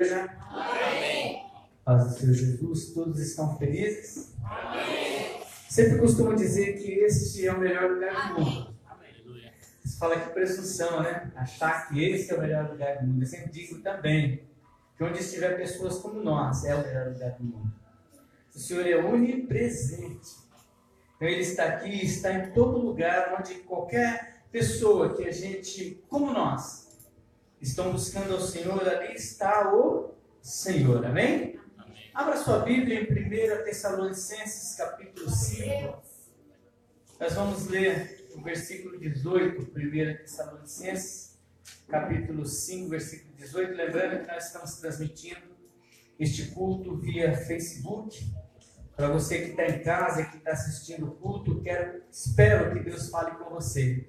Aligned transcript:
Amém. 0.00 1.42
Paz 1.84 2.04
do 2.04 2.10
Senhor 2.20 2.32
Jesus, 2.32 2.92
todos 2.94 3.18
estão 3.18 3.58
felizes? 3.58 4.32
Amém. 4.44 5.42
Sempre 5.68 5.98
costumo 5.98 6.36
dizer 6.36 6.74
que 6.74 6.88
este 7.00 7.44
é 7.48 7.52
o 7.52 7.58
melhor 7.58 7.90
lugar 7.90 8.32
do 8.32 8.40
mundo. 8.40 8.78
Você 9.84 9.98
fala 9.98 10.20
que 10.20 10.30
presunção, 10.30 11.02
né? 11.02 11.32
Achar 11.34 11.88
que 11.88 12.04
esse 12.04 12.32
é 12.32 12.36
o 12.36 12.40
melhor 12.40 12.70
lugar 12.70 12.98
do 12.98 13.08
mundo. 13.08 13.22
Eu 13.24 13.26
sempre 13.26 13.50
digo 13.50 13.80
também 13.80 14.46
que 14.96 15.02
onde 15.02 15.18
estiver 15.18 15.56
pessoas 15.56 15.98
como 15.98 16.22
nós, 16.22 16.64
é 16.64 16.76
o 16.76 16.86
melhor 16.86 17.08
lugar 17.08 17.32
do 17.32 17.42
mundo. 17.42 17.72
O 18.54 18.58
Senhor 18.58 18.86
é 18.86 18.96
onipresente. 18.96 20.36
Então 21.16 21.26
Ele 21.26 21.40
está 21.40 21.64
aqui, 21.64 22.04
está 22.04 22.32
em 22.32 22.52
todo 22.52 22.78
lugar 22.78 23.36
onde 23.36 23.56
qualquer 23.62 24.44
pessoa 24.52 25.16
que 25.16 25.24
a 25.24 25.32
gente, 25.32 26.04
como 26.08 26.32
nós, 26.32 26.87
estão 27.60 27.92
buscando 27.92 28.34
ao 28.34 28.40
Senhor, 28.40 28.86
ali 28.88 29.14
está 29.14 29.74
o 29.74 30.14
Senhor. 30.40 31.04
Amém? 31.04 31.58
Amém. 31.76 32.10
Abra 32.14 32.36
sua 32.36 32.60
Bíblia 32.60 33.00
em 33.00 33.60
1 33.60 33.64
Tessalonicenses, 33.64 34.76
capítulo 34.76 35.28
5. 35.28 36.02
Nós 37.20 37.34
vamos 37.34 37.66
ler 37.66 38.28
o 38.36 38.42
versículo 38.42 38.98
18, 38.98 39.62
1 39.62 40.16
Tessalonicenses, 40.18 41.38
capítulo 41.88 42.46
5, 42.46 42.88
versículo 42.88 43.34
18. 43.34 43.74
Lembrando 43.74 44.20
que 44.20 44.32
nós 44.32 44.46
estamos 44.46 44.74
transmitindo 44.76 45.56
este 46.18 46.46
culto 46.52 46.96
via 46.96 47.36
Facebook. 47.36 48.16
Para 48.96 49.08
você 49.10 49.38
que 49.42 49.50
está 49.50 49.66
em 49.66 49.82
casa, 49.82 50.24
que 50.24 50.38
está 50.38 50.52
assistindo 50.52 51.06
o 51.06 51.10
culto, 51.12 51.60
quero, 51.60 52.02
espero 52.10 52.72
que 52.72 52.80
Deus 52.80 53.08
fale 53.10 53.36
com 53.36 53.50
você. 53.50 54.08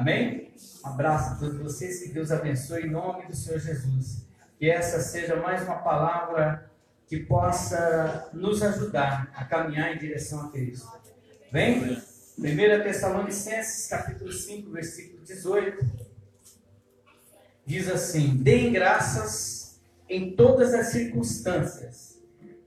Amém? 0.00 0.50
Um 0.82 0.88
abraço 0.88 1.34
a 1.34 1.36
todos 1.36 1.58
vocês, 1.58 2.02
que 2.02 2.08
Deus 2.08 2.30
abençoe 2.30 2.84
em 2.84 2.90
nome 2.90 3.26
do 3.26 3.36
Senhor 3.36 3.60
Jesus. 3.60 4.24
Que 4.58 4.70
essa 4.70 4.98
seja 4.98 5.36
mais 5.36 5.62
uma 5.62 5.76
palavra 5.76 6.70
que 7.06 7.18
possa 7.18 8.30
nos 8.32 8.62
ajudar 8.62 9.30
a 9.34 9.44
caminhar 9.44 9.94
em 9.94 9.98
direção 9.98 10.40
a 10.40 10.50
Cristo. 10.50 10.90
Vem? 11.52 11.98
1 12.38 12.42
Tessalonicenses, 12.82 13.88
capítulo 13.88 14.32
5, 14.32 14.70
versículo 14.70 15.22
18. 15.22 15.86
Diz 17.66 17.86
assim: 17.90 18.38
Deem 18.38 18.72
graças 18.72 19.82
em 20.08 20.34
todas 20.34 20.72
as 20.72 20.86
circunstâncias, 20.86 22.18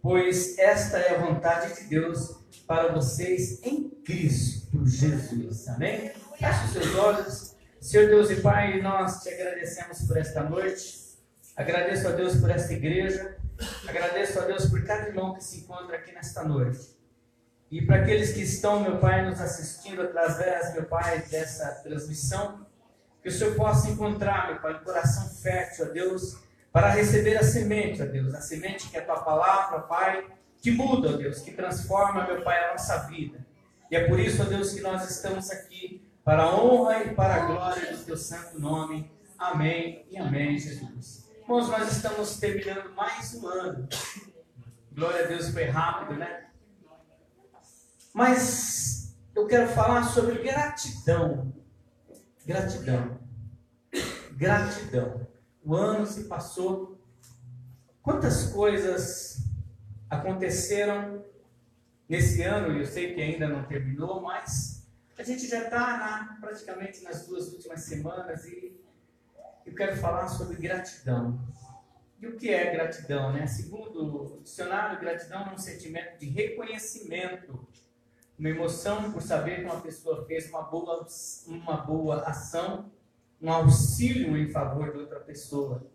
pois 0.04 0.56
esta 0.60 1.00
é 1.00 1.16
a 1.16 1.26
vontade 1.26 1.82
de 1.82 1.90
Deus 1.90 2.38
para 2.68 2.94
vocês 2.94 3.60
em 3.64 3.90
Cristo 3.90 4.86
Jesus. 4.86 5.68
Amém? 5.68 6.12
Feche 6.38 6.66
os 6.66 6.72
seus 6.72 6.96
olhos. 6.96 7.56
Senhor 7.80 8.08
Deus 8.08 8.32
e 8.32 8.38
Pai, 8.38 8.82
nós 8.82 9.22
te 9.22 9.30
agradecemos 9.30 10.02
por 10.08 10.18
esta 10.18 10.42
noite. 10.44 11.04
Agradeço 11.56 12.08
a 12.08 12.12
Deus 12.12 12.36
por 12.38 12.50
esta 12.50 12.74
igreja. 12.74 13.38
Agradeço 13.88 14.40
a 14.40 14.46
Deus 14.46 14.66
por 14.66 14.84
cada 14.84 15.08
irmão 15.08 15.34
que 15.36 15.44
se 15.44 15.60
encontra 15.60 15.98
aqui 15.98 16.12
nesta 16.12 16.44
noite. 16.44 16.98
E 17.70 17.86
para 17.86 17.98
aqueles 17.98 18.34
que 18.34 18.42
estão, 18.42 18.80
meu 18.80 18.98
Pai, 18.98 19.26
nos 19.26 19.40
assistindo 19.40 20.02
através, 20.02 20.74
meu 20.74 20.86
Pai, 20.86 21.20
dessa 21.30 21.68
transmissão, 21.84 22.66
que 23.22 23.30
o 23.30 23.32
Senhor 23.32 23.56
possa 23.56 23.90
encontrar, 23.90 24.48
meu 24.48 24.62
Pai, 24.62 24.76
um 24.76 24.84
coração 24.84 25.30
fértil, 25.30 25.88
ó 25.90 25.90
Deus, 25.90 26.38
para 26.72 26.90
receber 26.90 27.38
a 27.38 27.44
semente, 27.44 28.02
ó 28.02 28.06
Deus, 28.06 28.34
a 28.34 28.42
semente 28.42 28.90
que 28.90 28.98
é 28.98 29.02
a 29.02 29.06
tua 29.06 29.22
palavra, 29.24 29.82
Pai, 29.82 30.26
que 30.62 30.72
muda, 30.72 31.10
ó 31.10 31.12
Deus, 31.14 31.40
que 31.40 31.52
transforma, 31.52 32.26
meu 32.26 32.42
Pai, 32.44 32.64
a 32.64 32.72
nossa 32.72 32.98
vida. 33.08 33.46
E 33.92 33.96
é 33.96 34.08
por 34.08 34.20
isso, 34.20 34.42
ó 34.42 34.46
Deus, 34.46 34.74
que 34.74 34.82
nós 34.82 35.10
estamos 35.10 35.52
aqui 35.52 36.03
para 36.24 36.44
a 36.44 36.56
honra 36.56 37.04
e 37.04 37.14
para 37.14 37.36
a 37.36 37.46
glória 37.46 37.96
do 37.96 38.04
teu 38.04 38.16
santo 38.16 38.60
nome. 38.60 39.12
Amém 39.38 40.06
e 40.10 40.18
amém, 40.18 40.58
Jesus. 40.58 41.30
Irmãos, 41.42 41.68
nós 41.68 41.92
estamos 41.92 42.38
terminando 42.38 42.94
mais 42.96 43.34
um 43.34 43.46
ano. 43.48 43.88
Glória 44.94 45.26
a 45.26 45.28
Deus, 45.28 45.50
foi 45.50 45.66
rápido, 45.66 46.18
né? 46.18 46.46
Mas 48.14 49.18
eu 49.36 49.46
quero 49.48 49.68
falar 49.70 50.04
sobre 50.04 50.42
gratidão. 50.42 51.54
Gratidão. 52.46 53.20
Gratidão. 54.32 55.28
O 55.62 55.76
ano 55.76 56.06
se 56.06 56.24
passou. 56.26 57.02
Quantas 58.02 58.50
coisas 58.52 59.44
aconteceram 60.10 61.26
nesse 62.08 62.44
ano? 62.44 62.78
Eu 62.78 62.86
sei 62.86 63.14
que 63.14 63.22
ainda 63.22 63.50
não 63.50 63.64
terminou, 63.64 64.22
mas 64.22 64.73
a 65.18 65.24
gente 65.24 65.48
já 65.48 65.64
está 65.64 66.38
praticamente 66.42 67.04
nas 67.04 67.28
duas 67.28 67.52
últimas 67.54 67.82
semanas 67.82 68.46
e 68.46 68.76
eu 69.66 69.74
quero 69.74 69.96
falar 69.98 70.28
sobre 70.28 70.58
gratidão. 70.58 71.40
E 72.20 72.28
o 72.28 72.36
que 72.36 72.50
é 72.50 72.72
gratidão? 72.72 73.32
Né? 73.32 73.46
Segundo 73.48 74.38
o 74.38 74.42
dicionário, 74.42 75.00
gratidão 75.00 75.48
é 75.50 75.54
um 75.54 75.58
sentimento 75.58 76.18
de 76.18 76.28
reconhecimento, 76.30 77.68
uma 78.40 78.50
emoção 78.50 79.12
por 79.12 79.22
saber 79.22 79.58
que 79.58 79.66
uma 79.66 79.82
pessoa 79.82 80.26
fez 80.26 80.50
uma 80.50 80.64
boa, 80.64 81.06
uma 81.48 81.78
boa 81.78 82.22
ação, 82.24 82.92
um 83.42 83.52
auxílio 83.52 84.38
em 84.38 84.50
favor 84.50 84.92
de 84.92 84.98
outra 84.98 85.20
pessoa. 85.20 85.86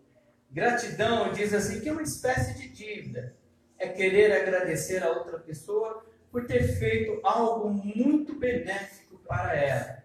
Gratidão 0.49 1.33
diz 1.33 1.53
assim 1.53 1.81
que 1.81 1.89
é 1.89 1.91
uma 1.91 2.01
espécie 2.01 2.53
de 2.55 2.69
dívida. 2.69 3.35
É 3.77 3.87
querer 3.87 4.31
agradecer 4.31 5.03
a 5.03 5.09
outra 5.09 5.39
pessoa 5.39 6.05
por 6.31 6.45
ter 6.45 6.63
feito 6.77 7.19
algo 7.23 7.69
muito 7.69 8.37
benéfico 8.37 8.98
para 9.29 9.55
ela. 9.55 10.03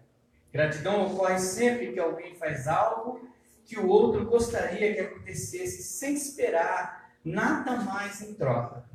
Gratidão 0.53 1.07
ocorre 1.07 1.39
sempre 1.39 1.91
que 1.91 1.99
alguém 1.99 2.35
faz 2.35 2.67
algo 2.67 3.27
que 3.65 3.79
o 3.79 3.87
outro 3.87 4.23
gostaria 4.25 4.93
que 4.93 5.01
acontecesse 5.01 5.81
sem 5.81 6.13
esperar 6.13 7.11
nada 7.25 7.77
mais 7.77 8.21
em 8.21 8.35
troca. 8.35 8.85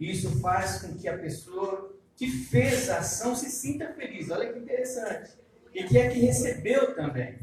Isso 0.00 0.40
faz 0.40 0.80
com 0.80 0.96
que 0.96 1.06
a 1.06 1.18
pessoa 1.18 1.94
que 2.16 2.28
fez 2.28 2.88
a 2.88 2.98
ação 2.98 3.36
se 3.36 3.50
sinta 3.50 3.92
feliz. 3.92 4.30
Olha 4.30 4.50
que 4.50 4.58
interessante. 4.58 5.32
E 5.74 5.84
que 5.84 5.98
é 5.98 6.08
que 6.08 6.18
recebeu 6.18 6.94
também. 6.94 7.38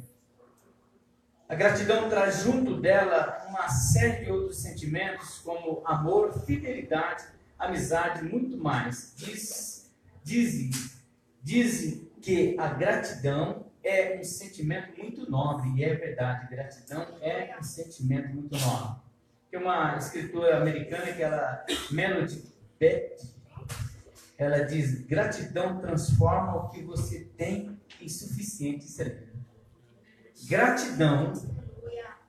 A 1.47 1.55
gratidão 1.55 2.09
traz 2.09 2.43
junto 2.43 2.79
dela 2.79 3.45
uma 3.47 3.69
série 3.69 4.25
de 4.25 4.31
outros 4.31 4.61
sentimentos, 4.61 5.39
como 5.39 5.81
amor, 5.85 6.33
fidelidade, 6.45 7.23
amizade, 7.57 8.23
muito 8.23 8.57
mais. 8.57 9.13
Diz, 9.15 9.91
dizem 10.23 10.69
dizem 11.49 12.07
que 12.21 12.55
a 12.59 12.67
gratidão 12.67 13.65
é 13.83 14.19
um 14.19 14.23
sentimento 14.23 14.95
muito 14.95 15.29
nobre, 15.29 15.71
e 15.75 15.83
é 15.83 15.95
verdade, 15.95 16.47
gratidão 16.47 17.07
é 17.21 17.55
um 17.59 17.63
sentimento 17.63 18.29
muito 18.35 18.55
nobre. 18.55 19.01
Tem 19.49 19.59
uma 19.59 19.97
escritora 19.97 20.61
americana 20.61 21.11
que 21.11 21.23
ela, 21.23 21.65
Melody 21.89 22.43
Betty, 22.79 23.33
ela 24.37 24.59
diz: 24.59 25.01
gratidão 25.07 25.79
transforma 25.79 26.55
o 26.55 26.69
que 26.69 26.83
você 26.83 27.21
tem 27.35 27.79
em 27.99 28.07
suficiente 28.07 28.83
serviço. 28.83 29.39
Gratidão 30.47 31.33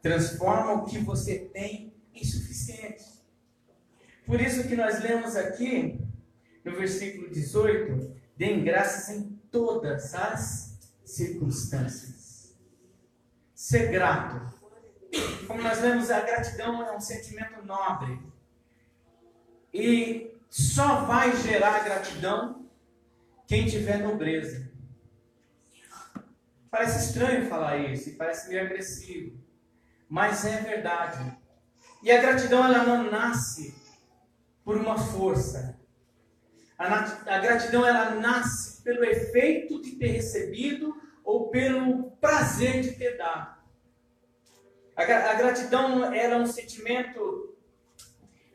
transforma 0.00 0.82
o 0.82 0.86
que 0.86 0.98
você 0.98 1.40
tem 1.40 1.92
em 2.14 2.24
suficiente. 2.24 3.04
Por 4.24 4.40
isso 4.40 4.66
que 4.66 4.74
nós 4.74 5.02
lemos 5.02 5.36
aqui 5.36 6.00
no 6.64 6.72
versículo 6.72 7.28
18, 7.30 8.19
Deem 8.40 8.64
graças 8.64 9.14
em 9.14 9.38
todas 9.52 10.14
as 10.14 10.78
circunstâncias. 11.04 12.56
Ser 13.54 13.90
grato. 13.92 14.50
Como 15.46 15.60
nós 15.60 15.78
vemos, 15.80 16.10
a 16.10 16.22
gratidão 16.22 16.82
é 16.82 16.96
um 16.96 17.00
sentimento 17.00 17.62
nobre. 17.66 18.18
E 19.74 20.34
só 20.48 21.04
vai 21.04 21.36
gerar 21.36 21.84
gratidão 21.84 22.66
quem 23.46 23.66
tiver 23.66 23.98
nobreza. 23.98 24.72
Parece 26.70 27.08
estranho 27.08 27.46
falar 27.46 27.76
isso, 27.76 28.16
parece 28.16 28.48
meio 28.48 28.64
agressivo, 28.64 29.38
mas 30.08 30.46
é 30.46 30.62
verdade. 30.62 31.36
E 32.02 32.10
a 32.10 32.22
gratidão 32.22 32.64
ela 32.64 32.84
não 32.84 33.10
nasce 33.10 33.74
por 34.64 34.78
uma 34.78 34.96
força, 34.96 35.78
a, 36.80 37.38
gratidão 37.38 37.86
ela 37.86 38.14
nasce 38.14 38.82
pelo 38.82 39.04
efeito 39.04 39.82
de 39.82 39.92
ter 39.92 40.08
recebido 40.08 40.94
ou 41.22 41.50
pelo 41.50 42.12
prazer 42.12 42.80
de 42.80 42.92
ter 42.92 43.18
dado. 43.18 43.60
A, 44.96 45.02
a 45.02 45.34
gratidão 45.34 46.04
ela 46.14 46.34
é 46.34 46.38
um 46.38 46.46
sentimento, 46.46 47.54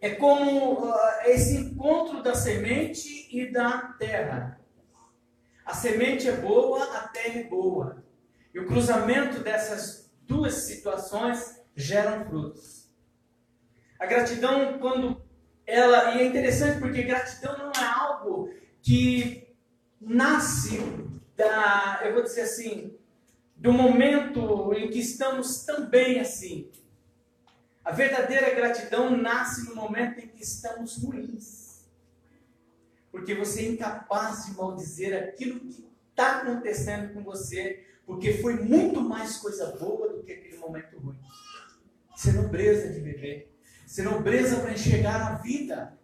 é 0.02 0.10
como 0.16 0.90
uh, 0.90 0.96
esse 1.26 1.56
encontro 1.56 2.24
da 2.24 2.34
semente 2.34 3.28
e 3.32 3.52
da 3.52 3.94
terra. 4.00 4.60
A 5.64 5.74
semente 5.74 6.28
é 6.28 6.36
boa, 6.36 6.84
a 6.98 7.08
terra 7.10 7.40
é 7.40 7.44
boa. 7.44 8.04
E 8.54 8.60
o 8.60 8.66
cruzamento 8.66 9.40
dessas 9.40 10.12
duas 10.22 10.54
situações 10.54 11.62
geram 11.76 12.26
frutos. 12.26 12.90
A 14.00 14.06
gratidão, 14.06 14.80
quando 14.80 15.25
ela, 15.66 16.16
e 16.16 16.22
é 16.22 16.26
interessante 16.26 16.80
porque 16.80 17.04
gratidão 17.04 17.58
não 17.58 17.72
é 17.72 17.86
algo 17.86 18.54
que 18.82 19.48
nasce 20.00 20.80
da, 21.36 22.02
eu 22.04 22.14
vou 22.14 22.24
dizer 22.24 22.42
assim, 22.42 22.96
do 23.56 23.74
momento 23.74 24.74
em 24.74 24.90
que 24.90 25.00
estamos 25.00 25.66
também 25.66 26.20
assim. 26.20 26.70
A 27.84 27.92
verdadeira 27.92 28.54
gratidão 28.54 29.16
nasce 29.16 29.68
no 29.70 29.76
momento 29.76 30.20
em 30.20 30.28
que 30.28 30.44
estamos 30.44 30.98
ruins. 30.98 31.86
Porque 33.12 33.34
você 33.34 33.62
é 33.62 33.70
incapaz 33.70 34.46
de 34.46 34.54
maldizer 34.54 35.18
aquilo 35.24 35.60
que 35.60 35.88
está 36.10 36.42
acontecendo 36.42 37.14
com 37.14 37.24
você, 37.24 37.86
porque 38.06 38.34
foi 38.34 38.56
muito 38.56 39.02
mais 39.02 39.38
coisa 39.38 39.68
boa 39.78 40.10
do 40.10 40.24
que 40.24 40.34
aquele 40.34 40.58
momento 40.58 40.98
ruim. 40.98 41.18
Ser 42.16 42.34
nobreza 42.34 42.92
de 42.92 43.00
viver, 43.00 43.55
ser 43.96 44.04
nobreza 44.04 44.60
para 44.60 44.74
enxergar 44.74 45.22
a 45.22 45.36
vida. 45.36 45.98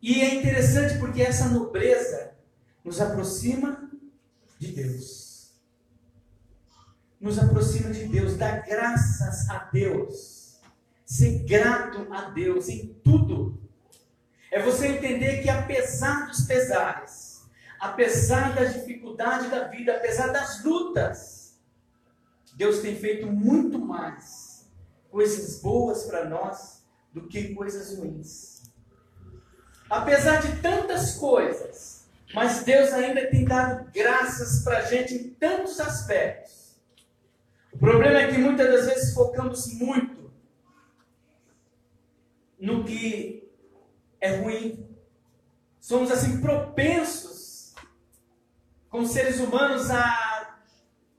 E 0.00 0.20
é 0.20 0.34
interessante 0.34 0.98
porque 0.98 1.22
essa 1.22 1.48
nobreza 1.48 2.34
nos 2.84 3.00
aproxima 3.00 3.88
de 4.58 4.72
Deus 4.72 5.22
nos 7.20 7.38
aproxima 7.38 7.90
de 7.90 8.06
Deus, 8.06 8.36
dá 8.36 8.56
graças 8.56 9.48
a 9.48 9.70
Deus, 9.72 10.60
ser 11.06 11.44
grato 11.44 12.12
a 12.12 12.30
Deus 12.30 12.68
em 12.68 12.94
tudo. 13.04 13.62
É 14.50 14.60
você 14.60 14.88
entender 14.88 15.40
que 15.40 15.48
apesar 15.48 16.26
dos 16.26 16.40
pesares, 16.40 17.44
apesar 17.78 18.56
da 18.56 18.64
dificuldade 18.64 19.48
da 19.50 19.68
vida, 19.68 19.94
apesar 19.94 20.32
das 20.32 20.64
lutas, 20.64 21.60
Deus 22.56 22.80
tem 22.80 22.96
feito 22.96 23.28
muito 23.28 23.78
mais 23.78 24.51
coisas 25.12 25.60
boas 25.60 26.04
para 26.04 26.24
nós 26.24 26.82
do 27.12 27.28
que 27.28 27.54
coisas 27.54 27.98
ruins. 27.98 28.62
Apesar 29.88 30.40
de 30.40 30.56
tantas 30.62 31.16
coisas, 31.16 32.08
mas 32.34 32.64
Deus 32.64 32.90
ainda 32.94 33.28
tem 33.28 33.44
dado 33.44 33.90
graças 33.92 34.64
para 34.64 34.78
a 34.78 34.82
gente 34.82 35.14
em 35.14 35.30
tantos 35.34 35.78
aspectos. 35.78 36.80
O 37.70 37.78
problema 37.78 38.20
é 38.20 38.32
que 38.32 38.38
muitas 38.38 38.66
das 38.66 38.86
vezes 38.86 39.14
focamos 39.14 39.70
muito 39.74 40.32
no 42.58 42.84
que 42.84 43.52
é 44.18 44.36
ruim. 44.36 44.88
Somos 45.78 46.10
assim 46.10 46.40
propensos, 46.40 47.74
como 48.88 49.06
seres 49.06 49.40
humanos, 49.40 49.90
a. 49.90 50.58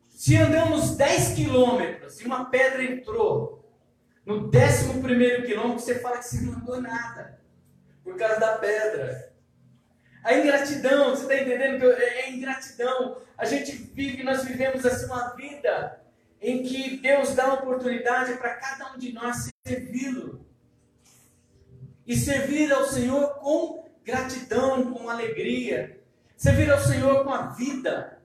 Se 0.09 0.37
andamos 0.37 0.95
10 0.95 1.33
quilômetros 1.35 2.21
e 2.21 2.25
uma 2.25 2.45
pedra 2.45 2.83
entrou, 2.83 3.62
no 4.25 4.49
11 4.49 5.01
primeiro 5.01 5.45
quilômetro 5.45 5.79
você 5.79 5.99
fala 5.99 6.17
que 6.17 6.25
você 6.25 6.41
não 6.41 6.53
andou 6.53 6.81
nada, 6.81 7.39
por 8.03 8.15
causa 8.15 8.39
da 8.39 8.57
pedra. 8.57 9.33
A 10.23 10.33
ingratidão, 10.33 11.09
você 11.09 11.23
está 11.23 11.35
entendendo 11.35 11.79
que 11.79 11.85
é, 11.85 12.21
é 12.21 12.31
ingratidão. 12.31 13.21
A 13.37 13.43
gente 13.43 13.73
vive, 13.73 14.23
nós 14.23 14.45
vivemos 14.45 14.85
assim 14.85 15.05
uma 15.05 15.35
vida 15.35 16.01
em 16.41 16.63
que 16.63 16.97
Deus 16.97 17.35
dá 17.35 17.53
oportunidade 17.53 18.33
para 18.37 18.55
cada 18.55 18.93
um 18.93 18.97
de 18.97 19.11
nós 19.11 19.49
servi-lo. 19.65 20.45
E 22.07 22.15
servir 22.15 22.71
ao 22.71 22.85
Senhor 22.85 23.35
com 23.35 23.89
gratidão, 24.03 24.93
com 24.93 25.09
alegria. 25.09 26.01
Servir 26.37 26.71
ao 26.71 26.79
Senhor 26.79 27.23
com 27.23 27.33
a 27.33 27.47
vida. 27.47 28.21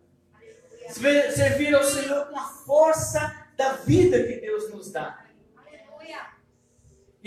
Servir 0.91 1.75
ao 1.75 1.85
Senhor 1.85 2.27
com 2.27 2.39
a 2.39 2.45
força 2.45 3.47
da 3.57 3.73
vida 3.73 4.23
que 4.23 4.41
Deus 4.41 4.71
nos 4.73 4.91
dá. 4.93 5.25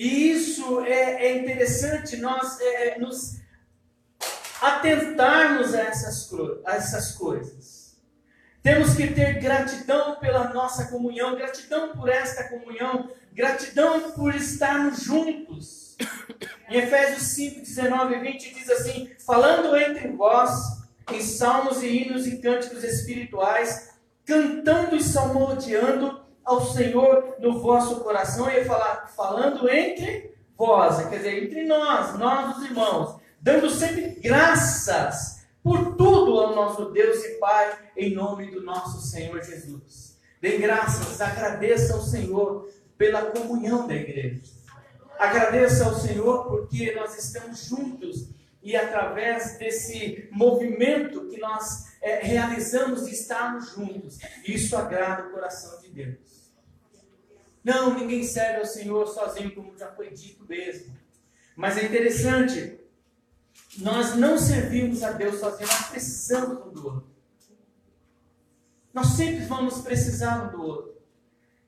E 0.02 0.32
isso 0.32 0.84
é, 0.84 1.28
é 1.28 1.38
interessante 1.38 2.18
nós 2.18 2.60
é, 2.60 2.88
é 2.88 2.98
nos 2.98 3.40
atentarmos 4.60 5.76
a 5.76 5.82
essas, 5.82 6.28
a 6.66 6.76
essas 6.76 7.12
coisas. 7.12 8.02
Temos 8.64 8.96
que 8.96 9.14
ter 9.14 9.40
gratidão 9.40 10.16
pela 10.20 10.52
nossa 10.52 10.86
comunhão, 10.86 11.36
gratidão 11.36 11.96
por 11.96 12.10
esta 12.10 12.50
comunhão, 12.50 13.12
gratidão 13.32 14.12
por 14.14 14.34
estarmos 14.34 15.04
juntos. 15.04 15.96
Em 16.68 16.78
Efésios 16.80 17.22
5, 17.36 17.60
19 17.60 18.16
e 18.16 18.20
20 18.22 18.54
diz 18.56 18.70
assim: 18.72 19.12
falando 19.24 19.78
entre 19.78 20.08
vós 20.08 20.82
em 21.12 21.22
salmos 21.22 21.84
e 21.84 21.88
hinos 21.88 22.26
e 22.26 22.40
cânticos 22.40 22.84
espirituais, 22.84 23.92
cantando 24.26 24.96
e 24.96 25.04
salmodiando 25.04 26.26
ao 26.44 26.62
Senhor 26.62 27.36
no 27.40 27.60
vosso 27.60 28.02
coração. 28.02 28.50
E 28.50 28.64
falar, 28.66 29.12
falando 29.16 29.70
entre 29.70 30.36
vós, 30.58 31.08
quer 31.08 31.18
dizer, 31.18 31.44
entre 31.44 31.66
nós, 31.66 32.18
nós 32.18 32.58
os 32.58 32.66
irmãos, 32.66 33.20
dando 33.40 33.70
sempre 33.70 34.20
graças 34.22 35.42
por 35.64 35.96
tudo 35.96 36.40
ao 36.40 36.56
nosso 36.56 36.92
Deus 36.92 37.24
e 37.24 37.40
Pai, 37.40 37.78
em 37.96 38.14
nome 38.14 38.52
do 38.52 38.62
nosso 38.62 39.02
Senhor 39.02 39.42
Jesus. 39.44 40.20
Dê 40.42 40.58
graças, 40.58 41.22
agradeça 41.22 41.94
ao 41.94 42.02
Senhor 42.02 42.68
pela 42.98 43.26
comunhão 43.26 43.88
da 43.88 43.96
igreja. 43.96 44.42
Agradeça 45.20 45.86
ao 45.86 45.94
Senhor 45.94 46.48
porque 46.48 46.94
nós 46.96 47.16
estamos 47.16 47.66
juntos 47.66 48.31
e 48.62 48.76
através 48.76 49.58
desse 49.58 50.28
movimento 50.32 51.28
que 51.28 51.40
nós 51.40 51.92
é, 52.02 52.20
realizamos 52.20 53.06
de 53.06 53.12
estarmos 53.12 53.72
juntos, 53.72 54.20
isso 54.46 54.76
agrada 54.76 55.28
o 55.28 55.32
coração 55.32 55.80
de 55.82 55.90
Deus. 55.90 56.52
Não, 57.64 57.98
ninguém 57.98 58.24
serve 58.24 58.60
ao 58.60 58.66
Senhor 58.66 59.08
sozinho, 59.08 59.54
como 59.54 59.78
já 59.78 59.92
foi 59.92 60.12
dito 60.12 60.46
mesmo. 60.48 60.96
Mas 61.56 61.78
é 61.78 61.86
interessante 61.86 62.80
nós 63.78 64.16
não 64.16 64.38
servimos 64.38 65.04
a 65.04 65.12
Deus 65.12 65.40
sozinhos, 65.40 65.70
nós 65.70 65.90
precisamos 65.90 66.66
um 66.66 66.72
do 66.72 66.88
outro. 66.88 67.12
Nós 68.94 69.08
sempre 69.08 69.46
vamos 69.46 69.80
precisar 69.80 70.48
um 70.48 70.52
do 70.52 70.64
outro. 70.64 71.02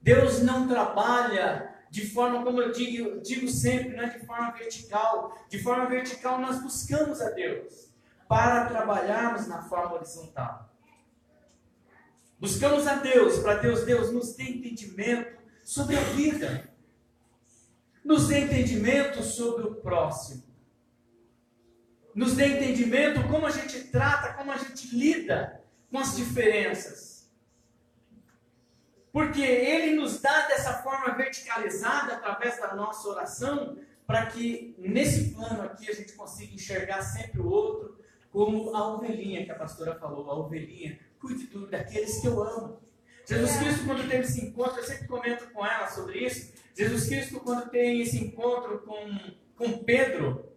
Deus 0.01 0.41
não 0.41 0.67
trabalha 0.67 1.72
de 1.93 2.09
forma, 2.09 2.43
como 2.43 2.59
eu 2.59 2.71
digo, 2.71 3.21
digo 3.21 3.47
sempre, 3.47 3.95
não 3.95 4.03
é 4.03 4.09
de 4.09 4.25
forma 4.25 4.49
vertical. 4.51 5.37
De 5.47 5.61
forma 5.61 5.85
vertical 5.85 6.41
nós 6.41 6.59
buscamos 6.59 7.21
a 7.21 7.29
Deus 7.29 7.93
para 8.27 8.65
trabalharmos 8.65 9.45
na 9.45 9.61
forma 9.61 9.97
horizontal. 9.97 10.73
Buscamos 12.39 12.87
a 12.87 12.95
Deus 12.95 13.37
para 13.37 13.59
Deus, 13.59 13.83
Deus 13.83 14.11
nos 14.11 14.33
dê 14.33 14.45
entendimento 14.45 15.37
sobre 15.63 15.95
a 15.95 16.01
vida, 16.01 16.67
nos 18.03 18.27
dê 18.27 18.39
entendimento 18.39 19.21
sobre 19.21 19.67
o 19.67 19.75
próximo 19.75 20.51
nos 22.15 22.35
dê 22.35 22.45
entendimento 22.45 23.27
como 23.27 23.47
a 23.47 23.49
gente 23.49 23.85
trata, 23.85 24.33
como 24.33 24.51
a 24.51 24.57
gente 24.57 24.95
lida 24.95 25.63
com 25.89 25.97
as 25.97 26.15
diferenças. 26.15 27.12
Porque 29.13 29.41
Ele 29.41 29.95
nos 29.95 30.19
dá 30.19 30.47
dessa 30.47 30.81
forma 30.81 31.13
verticalizada 31.13 32.15
através 32.15 32.59
da 32.59 32.75
nossa 32.75 33.07
oração, 33.07 33.77
para 34.05 34.25
que 34.25 34.75
nesse 34.77 35.29
plano 35.29 35.61
aqui 35.61 35.89
a 35.89 35.93
gente 35.93 36.11
consiga 36.13 36.53
enxergar 36.53 37.01
sempre 37.01 37.39
o 37.39 37.47
outro 37.47 37.97
como 38.31 38.75
a 38.75 38.95
ovelhinha 38.95 39.45
que 39.45 39.51
a 39.51 39.55
pastora 39.55 39.93
falou, 39.95 40.29
a 40.29 40.35
ovelhinha, 40.35 40.99
cuide 41.21 41.45
do, 41.45 41.67
daqueles 41.67 42.19
que 42.19 42.27
eu 42.27 42.41
amo. 42.41 42.81
Jesus 43.25 43.55
Cristo, 43.57 43.85
quando 43.85 44.09
teve 44.09 44.23
esse 44.23 44.45
encontro, 44.45 44.79
eu 44.79 44.83
sempre 44.83 45.07
comento 45.07 45.47
com 45.51 45.65
ela 45.65 45.87
sobre 45.87 46.25
isso. 46.25 46.51
Jesus 46.75 47.07
Cristo, 47.07 47.39
quando 47.39 47.69
tem 47.69 48.01
esse 48.01 48.17
encontro 48.17 48.79
com, 48.79 49.17
com 49.55 49.83
Pedro, 49.83 50.51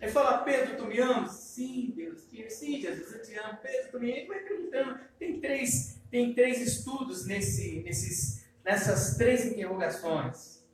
ele 0.00 0.12
fala, 0.12 0.38
Pedro, 0.44 0.76
tu 0.76 0.84
me 0.84 1.00
amas? 1.00 1.32
Sim, 1.32 1.92
Deus, 1.96 2.20
sim, 2.50 2.80
Jesus, 2.80 3.12
eu 3.12 3.22
te 3.22 3.34
amo. 3.36 3.58
Pedro, 3.60 3.90
tu 3.90 3.98
me 3.98 4.10
amas? 4.10 4.18
Ele 4.18 4.28
vai 4.28 4.40
perguntando. 4.40 5.00
Tem 5.18 5.40
três, 5.40 5.97
tem 6.10 6.34
três 6.34 6.60
estudos 6.60 7.26
nesse, 7.26 7.82
nesses, 7.82 8.44
nessas 8.64 9.16
três 9.16 9.44
interrogações. 9.46 10.64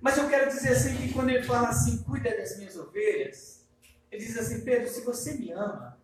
Mas 0.00 0.16
eu 0.16 0.28
quero 0.28 0.50
dizer 0.50 0.70
assim, 0.70 0.96
que 0.96 1.12
quando 1.12 1.30
ele 1.30 1.42
fala 1.44 1.68
assim, 1.68 2.02
cuida 2.02 2.36
das 2.36 2.56
minhas 2.56 2.76
ovelhas, 2.76 3.66
ele 4.10 4.24
diz 4.24 4.36
assim, 4.38 4.62
Pedro, 4.62 4.88
se 4.88 5.02
você 5.02 5.34
me 5.34 5.52
ama, 5.52 6.00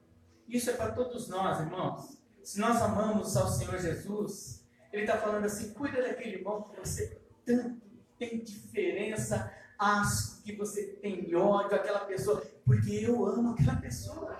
isso 0.49 0.71
é 0.71 0.75
para 0.75 0.93
todos 0.93 1.29
nós, 1.29 1.61
irmãos. 1.61 2.19
Se 2.43 2.61
nós 2.61 2.81
amamos 2.81 3.37
ao 3.37 3.49
Senhor 3.49 3.79
Jesus, 3.79 4.65
ele 4.93 5.03
está 5.03 5.19
falando 5.19 5.45
assim, 5.45 5.73
cuida 5.73 6.03
daquele 6.03 6.37
irmão 6.37 6.63
que 6.63 6.79
você 6.79 7.21
tanto 7.45 7.87
tem 8.19 8.43
diferença 8.43 9.53
asco, 9.79 10.43
que 10.43 10.55
você 10.57 10.85
tem 11.03 11.35
ódio 11.35 11.77
àquela 11.77 12.01
pessoa, 12.01 12.43
porque 12.65 12.91
eu 12.93 13.27
amo 13.27 13.53
aquela 13.53 13.77
pessoa. 13.77 14.37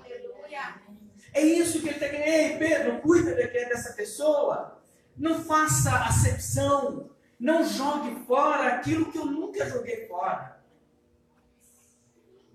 É 1.37 1.43
isso 1.43 1.81
que 1.81 1.89
ele 1.89 1.97
está 1.97 2.09
querendo. 2.09 2.27
Ei, 2.27 2.59
Pedro, 2.59 3.03
cuida 3.03 3.35
dessa 3.35 3.93
pessoa. 3.93 4.81
Não 5.15 5.45
faça 5.45 5.95
acepção. 6.07 7.11
Não 7.39 7.63
jogue 7.63 8.25
fora 8.25 8.69
aquilo 8.69 9.13
que 9.13 9.19
eu 9.19 9.27
nunca 9.27 9.69
joguei 9.69 10.07
fora. 10.07 10.59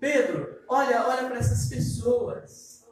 Pedro, 0.00 0.64
olha, 0.66 1.06
olha 1.06 1.28
para 1.28 1.38
essas 1.38 1.68
pessoas. 1.68 2.84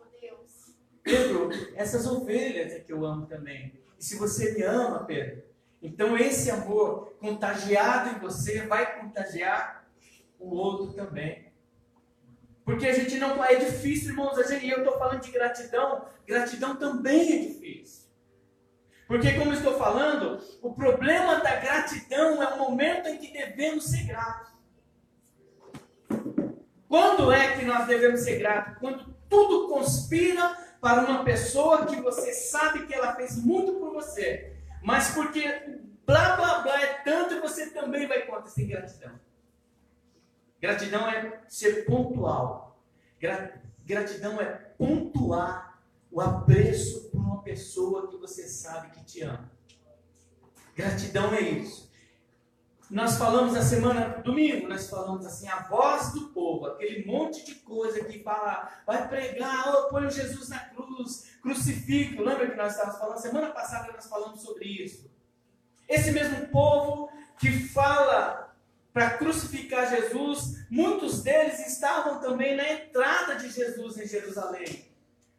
Pedro, 1.02 1.50
essas 1.74 2.06
ovelhas 2.06 2.72
é 2.72 2.78
que 2.78 2.92
eu 2.92 3.04
amo 3.04 3.26
também. 3.26 3.74
E 3.98 4.04
se 4.04 4.16
você 4.16 4.52
me 4.52 4.62
ama, 4.62 5.04
Pedro, 5.04 5.42
então 5.82 6.16
esse 6.16 6.52
amor 6.52 7.16
contagiado 7.18 8.10
em 8.10 8.20
você 8.20 8.62
vai 8.62 9.00
contagiar 9.00 9.90
o 10.38 10.54
outro 10.54 10.92
também. 10.92 11.49
Porque 12.64 12.86
a 12.86 12.92
gente 12.92 13.18
não. 13.18 13.42
É 13.44 13.56
difícil, 13.56 14.10
irmãos, 14.10 14.38
a 14.38 14.42
gente, 14.42 14.66
e 14.66 14.70
eu 14.70 14.78
estou 14.78 14.98
falando 14.98 15.20
de 15.20 15.30
gratidão, 15.30 16.04
gratidão 16.26 16.76
também 16.76 17.32
é 17.32 17.38
difícil. 17.46 18.08
Porque, 19.06 19.32
como 19.32 19.52
estou 19.52 19.76
falando, 19.76 20.40
o 20.62 20.72
problema 20.72 21.40
da 21.40 21.56
gratidão 21.56 22.40
é 22.40 22.54
o 22.54 22.58
momento 22.58 23.08
em 23.08 23.18
que 23.18 23.32
devemos 23.32 23.90
ser 23.90 24.04
gratos. 24.04 24.52
Quando 26.88 27.32
é 27.32 27.56
que 27.56 27.64
nós 27.64 27.86
devemos 27.86 28.20
ser 28.20 28.38
gratos? 28.38 28.78
Quando 28.78 29.14
tudo 29.28 29.68
conspira 29.68 30.56
para 30.80 31.04
uma 31.04 31.24
pessoa 31.24 31.86
que 31.86 32.00
você 32.00 32.32
sabe 32.32 32.86
que 32.86 32.94
ela 32.94 33.14
fez 33.14 33.36
muito 33.36 33.74
por 33.74 33.92
você, 33.92 34.56
mas 34.82 35.10
porque 35.10 35.42
blá 36.06 36.36
blá 36.36 36.58
blá 36.60 36.80
é 36.80 36.94
tanto 37.04 37.40
você 37.40 37.70
também 37.70 38.06
vai 38.06 38.26
contra 38.26 38.46
essa 38.46 38.62
gratidão. 38.62 39.29
Gratidão 40.60 41.08
é 41.08 41.40
ser 41.48 41.86
pontual. 41.86 42.78
Gratidão 43.84 44.40
é 44.40 44.46
pontuar 44.76 45.80
o 46.10 46.20
apreço 46.20 47.10
por 47.10 47.20
uma 47.20 47.42
pessoa 47.42 48.08
que 48.08 48.16
você 48.16 48.46
sabe 48.46 48.90
que 48.90 49.04
te 49.04 49.22
ama. 49.22 49.50
Gratidão 50.76 51.32
é 51.34 51.40
isso. 51.40 51.90
Nós 52.90 53.16
falamos 53.16 53.54
na 53.54 53.62
semana, 53.62 54.20
domingo, 54.24 54.66
nós 54.66 54.90
falamos 54.90 55.24
assim, 55.24 55.46
a 55.46 55.62
voz 55.68 56.12
do 56.12 56.30
povo, 56.30 56.66
aquele 56.66 57.06
monte 57.06 57.44
de 57.44 57.54
coisa 57.56 58.04
que 58.04 58.18
fala, 58.20 58.68
vai 58.84 59.06
pregar, 59.08 59.72
oh, 59.72 59.88
põe 59.88 60.10
Jesus 60.10 60.48
na 60.48 60.58
cruz, 60.58 61.30
crucifico. 61.40 62.22
Lembra 62.22 62.50
que 62.50 62.56
nós 62.56 62.72
estávamos 62.72 62.98
falando? 62.98 63.18
Semana 63.18 63.50
passada 63.50 63.92
nós 63.92 64.06
falamos 64.06 64.42
sobre 64.42 64.64
isso. 64.64 65.08
Esse 65.88 66.10
mesmo 66.10 66.48
povo 66.48 67.08
que 67.38 67.50
fala 67.68 68.49
para 68.92 69.10
crucificar 69.18 69.88
Jesus, 69.88 70.66
muitos 70.70 71.22
deles 71.22 71.66
estavam 71.66 72.20
também 72.20 72.56
na 72.56 72.72
entrada 72.72 73.36
de 73.36 73.50
Jesus 73.50 73.98
em 73.98 74.06
Jerusalém. 74.06 74.88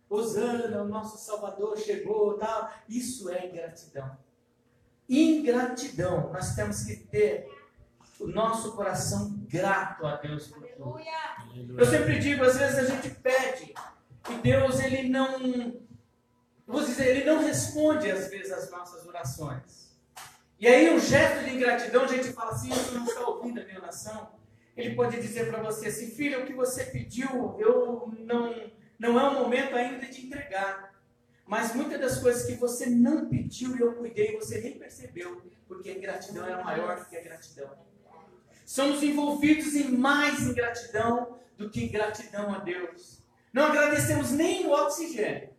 Osana, 0.10 0.82
o 0.82 0.88
nosso 0.88 1.18
Salvador 1.18 1.78
chegou, 1.78 2.38
tal. 2.38 2.72
Isso 2.88 3.30
é 3.30 3.48
ingratidão 3.48 4.18
ingratidão. 5.12 6.32
Nós 6.32 6.56
temos 6.56 6.84
que 6.84 6.96
ter 6.96 7.50
o 8.20 8.28
nosso 8.28 8.74
coração 8.74 9.44
grato 9.50 10.06
a 10.06 10.16
Deus 10.16 10.48
por 10.48 10.64
tudo. 10.64 11.00
Eu 11.78 11.86
sempre 11.86 12.20
digo, 12.20 12.44
às 12.44 12.58
vezes 12.58 12.80
a 12.80 12.86
gente 12.86 13.10
pede 13.16 13.74
e 14.30 14.34
Deus 14.42 14.80
ele 14.80 15.10
não, 15.10 15.82
vou 16.66 16.82
dizer, 16.82 17.08
ele 17.08 17.26
não 17.26 17.44
responde 17.44 18.10
às 18.10 18.30
vezes 18.30 18.52
as 18.52 18.72
nossas 18.72 19.06
orações. 19.06 19.91
E 20.62 20.68
aí 20.68 20.94
um 20.94 21.00
gesto 21.00 21.44
de 21.44 21.56
ingratidão, 21.56 22.04
a 22.04 22.08
gente 22.08 22.32
fala 22.34 22.52
assim, 22.52 22.70
você 22.70 22.92
não 22.92 23.04
está 23.04 23.28
ouvindo 23.28 23.60
a 23.60 23.64
minha 23.66 23.80
oração. 23.80 24.32
Ele 24.78 24.94
pode 24.94 25.20
dizer 25.20 25.50
para 25.50 25.60
você 25.64 25.88
assim, 25.88 26.12
filho, 26.12 26.44
o 26.44 26.46
que 26.46 26.54
você 26.54 26.84
pediu, 26.84 27.58
eu 27.58 28.14
não, 28.20 28.72
não 29.00 29.20
é 29.20 29.30
o 29.30 29.34
momento 29.34 29.76
ainda 29.76 30.06
de 30.06 30.28
entregar. 30.28 30.94
Mas 31.48 31.74
muitas 31.74 32.00
das 32.00 32.20
coisas 32.20 32.46
que 32.46 32.54
você 32.54 32.86
não 32.86 33.28
pediu 33.28 33.76
e 33.76 33.80
eu 33.80 33.96
cuidei, 33.96 34.38
você 34.38 34.62
nem 34.62 34.78
percebeu, 34.78 35.42
porque 35.68 35.90
a 35.90 35.94
ingratidão 35.94 36.46
era 36.46 36.64
maior 36.64 37.00
do 37.00 37.06
que 37.06 37.18
a 37.18 37.24
gratidão. 37.24 37.72
Somos 38.64 39.02
envolvidos 39.02 39.74
em 39.74 39.92
mais 39.92 40.42
ingratidão 40.42 41.40
do 41.58 41.72
que 41.72 41.88
gratidão 41.88 42.54
a 42.54 42.60
Deus. 42.60 43.24
Não 43.52 43.66
agradecemos 43.66 44.30
nem 44.30 44.68
o 44.68 44.72
oxigênio 44.72 45.50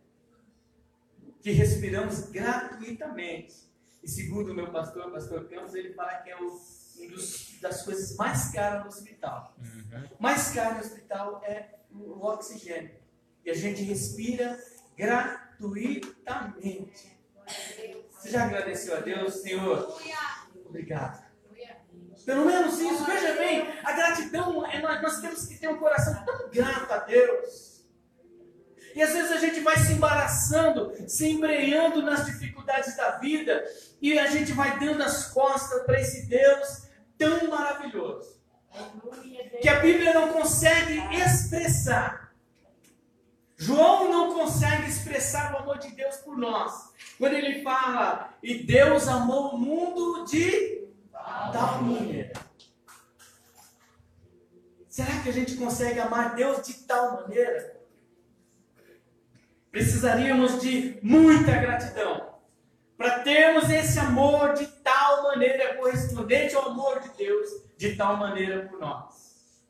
que 1.41 1.51
respiramos 1.51 2.21
gratuitamente. 2.29 3.72
E 4.03 4.07
segundo 4.07 4.51
o 4.51 4.53
meu 4.53 4.71
pastor, 4.71 5.07
o 5.07 5.11
pastor 5.11 5.47
Campos, 5.47 5.73
ele 5.73 5.93
fala 5.93 6.15
que 6.15 6.29
é 6.29 6.37
o, 6.37 6.61
um 6.99 7.07
dos, 7.07 7.57
das 7.61 7.83
coisas 7.83 8.15
mais 8.17 8.51
caras 8.51 8.83
no 8.83 8.89
hospital. 8.89 9.55
Uhum. 9.57 10.09
Mais 10.19 10.51
caro 10.51 10.75
no 10.75 10.81
hospital 10.81 11.41
é 11.45 11.79
o, 11.89 11.97
o 11.97 12.25
oxigênio. 12.25 12.91
E 13.45 13.49
a 13.49 13.53
gente 13.53 13.81
respira 13.81 14.61
gratuitamente. 14.97 17.17
Você 18.11 18.29
já 18.29 18.45
agradeceu 18.45 18.97
a 18.97 18.99
Deus, 18.99 19.35
Senhor? 19.35 19.97
Obrigado. 20.65 21.23
Pelo 22.25 22.45
menos 22.45 22.79
isso, 22.79 23.05
veja 23.05 23.35
bem, 23.35 23.67
a 23.83 23.91
gratidão, 23.91 24.65
é, 24.65 24.81
nós 24.81 25.19
temos 25.19 25.45
que 25.45 25.57
ter 25.57 25.67
um 25.67 25.77
coração 25.77 26.23
tão 26.23 26.49
grato 26.49 26.91
a 26.91 26.99
Deus. 26.99 27.72
E 28.95 29.01
às 29.01 29.13
vezes 29.13 29.31
a 29.31 29.37
gente 29.37 29.59
vai 29.59 29.77
se 29.77 29.93
embaraçando, 29.93 30.93
se 31.07 31.29
embreando 31.29 32.01
nas 32.01 32.25
dificuldades 32.25 32.95
da 32.95 33.11
vida, 33.17 33.63
e 34.01 34.17
a 34.17 34.27
gente 34.27 34.51
vai 34.51 34.79
dando 34.79 35.01
as 35.01 35.31
costas 35.31 35.83
para 35.83 35.99
esse 35.99 36.27
Deus 36.27 36.83
tão 37.17 37.49
maravilhoso, 37.49 38.41
que 39.61 39.69
a 39.69 39.79
Bíblia 39.79 40.13
não 40.13 40.29
consegue 40.29 40.99
expressar. 41.15 42.33
João 43.55 44.11
não 44.11 44.33
consegue 44.33 44.89
expressar 44.89 45.53
o 45.53 45.57
amor 45.59 45.77
de 45.77 45.89
Deus 45.91 46.17
por 46.17 46.37
nós. 46.37 46.91
Quando 47.17 47.33
ele 47.33 47.61
fala, 47.63 48.33
e 48.43 48.63
Deus 48.63 49.07
amou 49.07 49.55
o 49.55 49.57
mundo 49.57 50.25
de 50.25 50.85
tal 51.53 51.81
maneira. 51.81 52.33
Será 54.89 55.21
que 55.23 55.29
a 55.29 55.33
gente 55.33 55.55
consegue 55.55 55.99
amar 55.99 56.35
Deus 56.35 56.67
de 56.67 56.73
tal 56.85 57.13
maneira? 57.13 57.72
Precisaríamos 59.73 60.61
de 60.61 60.99
muita 61.01 61.51
gratidão 61.53 62.37
para 62.95 63.21
termos 63.21 63.71
esse 63.71 63.97
amor 63.97 64.53
de 64.53 64.67
tal 64.67 65.23
maneira 65.23 65.75
correspondente 65.77 66.53
ao 66.53 66.69
amor 66.69 66.99
de 66.99 67.09
Deus 67.17 67.49
de 67.75 67.95
tal 67.95 68.15
maneira 68.15 68.67
por 68.67 68.79
nós. 68.79 69.65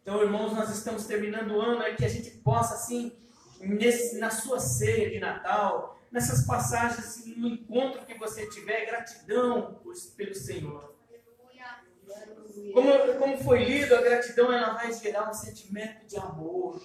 Então, 0.00 0.22
irmãos, 0.22 0.54
nós 0.54 0.70
estamos 0.70 1.04
terminando 1.04 1.50
o 1.50 1.60
ano 1.60 1.82
aí 1.82 1.96
que 1.96 2.04
a 2.06 2.08
gente 2.08 2.30
possa, 2.38 2.76
assim, 2.76 3.12
nesse, 3.60 4.18
na 4.18 4.30
sua 4.30 4.58
ceia 4.58 5.10
de 5.10 5.20
Natal, 5.20 6.00
nessas 6.10 6.46
passagens, 6.46 7.26
no 7.36 7.48
encontro 7.48 8.06
que 8.06 8.18
você 8.18 8.48
tiver, 8.48 8.86
gratidão 8.86 9.82
pelo 10.16 10.34
Senhor. 10.34 10.94
Como, 12.72 12.90
como 13.18 13.36
foi 13.36 13.64
lido, 13.64 13.94
a 13.94 14.00
gratidão 14.00 14.50
ela 14.50 14.72
vai 14.72 14.90
gerar 14.94 15.28
um 15.28 15.34
sentimento 15.34 16.06
de 16.06 16.16
amor. 16.16 16.80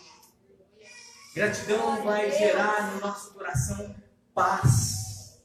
Gratidão 1.37 2.03
vai 2.03 2.31
gerar 2.31 2.95
no 2.95 2.99
nosso 2.99 3.31
coração 3.31 3.95
paz. 4.33 5.39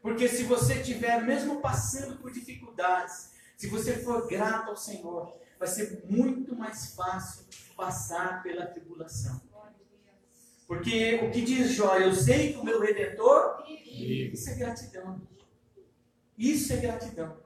Porque 0.00 0.26
se 0.26 0.44
você 0.44 0.76
estiver 0.76 1.22
mesmo 1.22 1.60
passando 1.60 2.16
por 2.16 2.32
dificuldades, 2.32 3.32
se 3.58 3.66
você 3.66 3.98
for 3.98 4.26
grato 4.26 4.70
ao 4.70 4.76
Senhor, 4.76 5.38
vai 5.58 5.68
ser 5.68 6.02
muito 6.08 6.56
mais 6.56 6.94
fácil 6.94 7.44
passar 7.76 8.42
pela 8.42 8.64
tribulação. 8.64 9.38
Porque 10.66 11.16
o 11.16 11.30
que 11.30 11.42
diz 11.42 11.72
Jó, 11.72 11.98
eu 11.98 12.14
sei 12.14 12.54
que 12.54 12.58
o 12.58 12.64
meu 12.64 12.80
redentor, 12.80 13.64
isso 13.66 14.48
é 14.48 14.54
gratidão. 14.54 15.20
Isso 16.38 16.72
é 16.72 16.76
gratidão. 16.78 17.36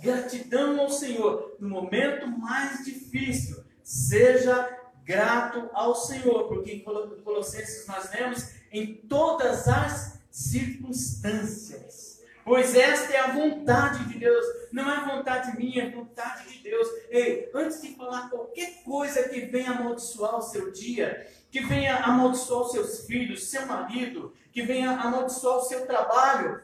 Gratidão 0.00 0.80
ao 0.80 0.90
Senhor 0.90 1.56
no 1.58 1.68
momento 1.68 2.28
mais 2.28 2.84
difícil. 2.84 3.64
Seja 3.82 4.79
grato 5.04 5.68
ao 5.72 5.94
Senhor, 5.94 6.48
porque 6.48 6.72
em 6.72 6.80
Colossenses 6.80 7.86
nós 7.86 8.10
lemos 8.12 8.50
em 8.72 8.94
todas 8.94 9.66
as 9.68 10.20
circunstâncias. 10.30 12.20
Pois 12.44 12.74
esta 12.74 13.12
é 13.12 13.18
a 13.18 13.32
vontade 13.32 14.04
de 14.06 14.18
Deus, 14.18 14.44
não 14.72 14.90
é 14.90 15.04
vontade 15.04 15.56
minha, 15.56 15.84
é 15.84 15.90
vontade 15.90 16.48
de 16.48 16.62
Deus. 16.62 16.88
Ei, 17.10 17.50
antes 17.54 17.82
de 17.82 17.94
falar 17.94 18.30
qualquer 18.30 18.82
coisa 18.82 19.28
que 19.28 19.40
venha 19.42 19.72
amaldiçoar 19.72 20.38
o 20.38 20.42
seu 20.42 20.72
dia, 20.72 21.28
que 21.50 21.60
venha 21.60 21.96
amaldiçoar 21.98 22.62
os 22.62 22.72
seus 22.72 23.06
filhos, 23.06 23.44
seu 23.44 23.66
marido, 23.66 24.34
que 24.52 24.62
venha 24.62 24.90
amaldiçoar 24.90 25.58
o 25.58 25.62
seu 25.62 25.86
trabalho, 25.86 26.62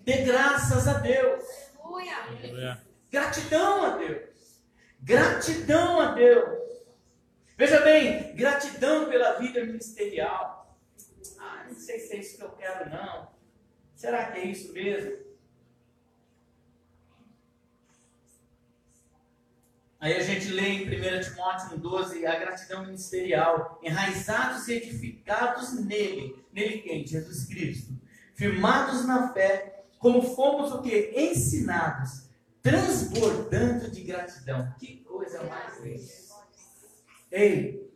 dê 0.00 0.18
graças 0.22 0.86
a 0.86 0.94
Deus. 0.94 1.44
Aleluia. 2.42 2.80
Gratidão 3.10 3.84
a 3.84 3.96
Deus. 3.96 4.22
Gratidão 5.00 6.00
a 6.00 6.12
Deus. 6.12 6.61
Veja 7.62 7.80
bem, 7.80 8.34
gratidão 8.34 9.08
pela 9.08 9.38
vida 9.38 9.64
ministerial. 9.64 10.76
Ah, 11.38 11.64
não 11.68 11.76
sei 11.76 12.00
se 12.00 12.12
é 12.12 12.18
isso 12.18 12.36
que 12.36 12.42
eu 12.42 12.50
quero, 12.50 12.90
não. 12.90 13.28
Será 13.94 14.32
que 14.32 14.40
é 14.40 14.46
isso 14.46 14.72
mesmo? 14.72 15.16
Aí 20.00 20.12
a 20.16 20.22
gente 20.24 20.48
lê 20.48 20.70
em 20.70 20.88
1 20.88 21.20
Timóteo 21.20 21.78
12 21.78 22.26
a 22.26 22.36
gratidão 22.36 22.84
ministerial, 22.84 23.78
enraizados 23.80 24.66
e 24.66 24.72
edificados 24.72 25.72
nele, 25.84 26.44
nele 26.52 26.78
quem? 26.78 27.06
Jesus 27.06 27.46
Cristo, 27.46 27.92
firmados 28.34 29.06
na 29.06 29.32
fé, 29.32 29.84
como 30.00 30.34
fomos 30.34 30.72
o 30.72 30.82
que? 30.82 31.12
Ensinados, 31.14 32.28
transbordando 32.60 33.88
de 33.88 34.02
gratidão. 34.02 34.74
Que 34.80 34.96
coisa 35.04 35.44
mais 35.44 35.80
linda. 35.80 36.31
Ei, 37.32 37.90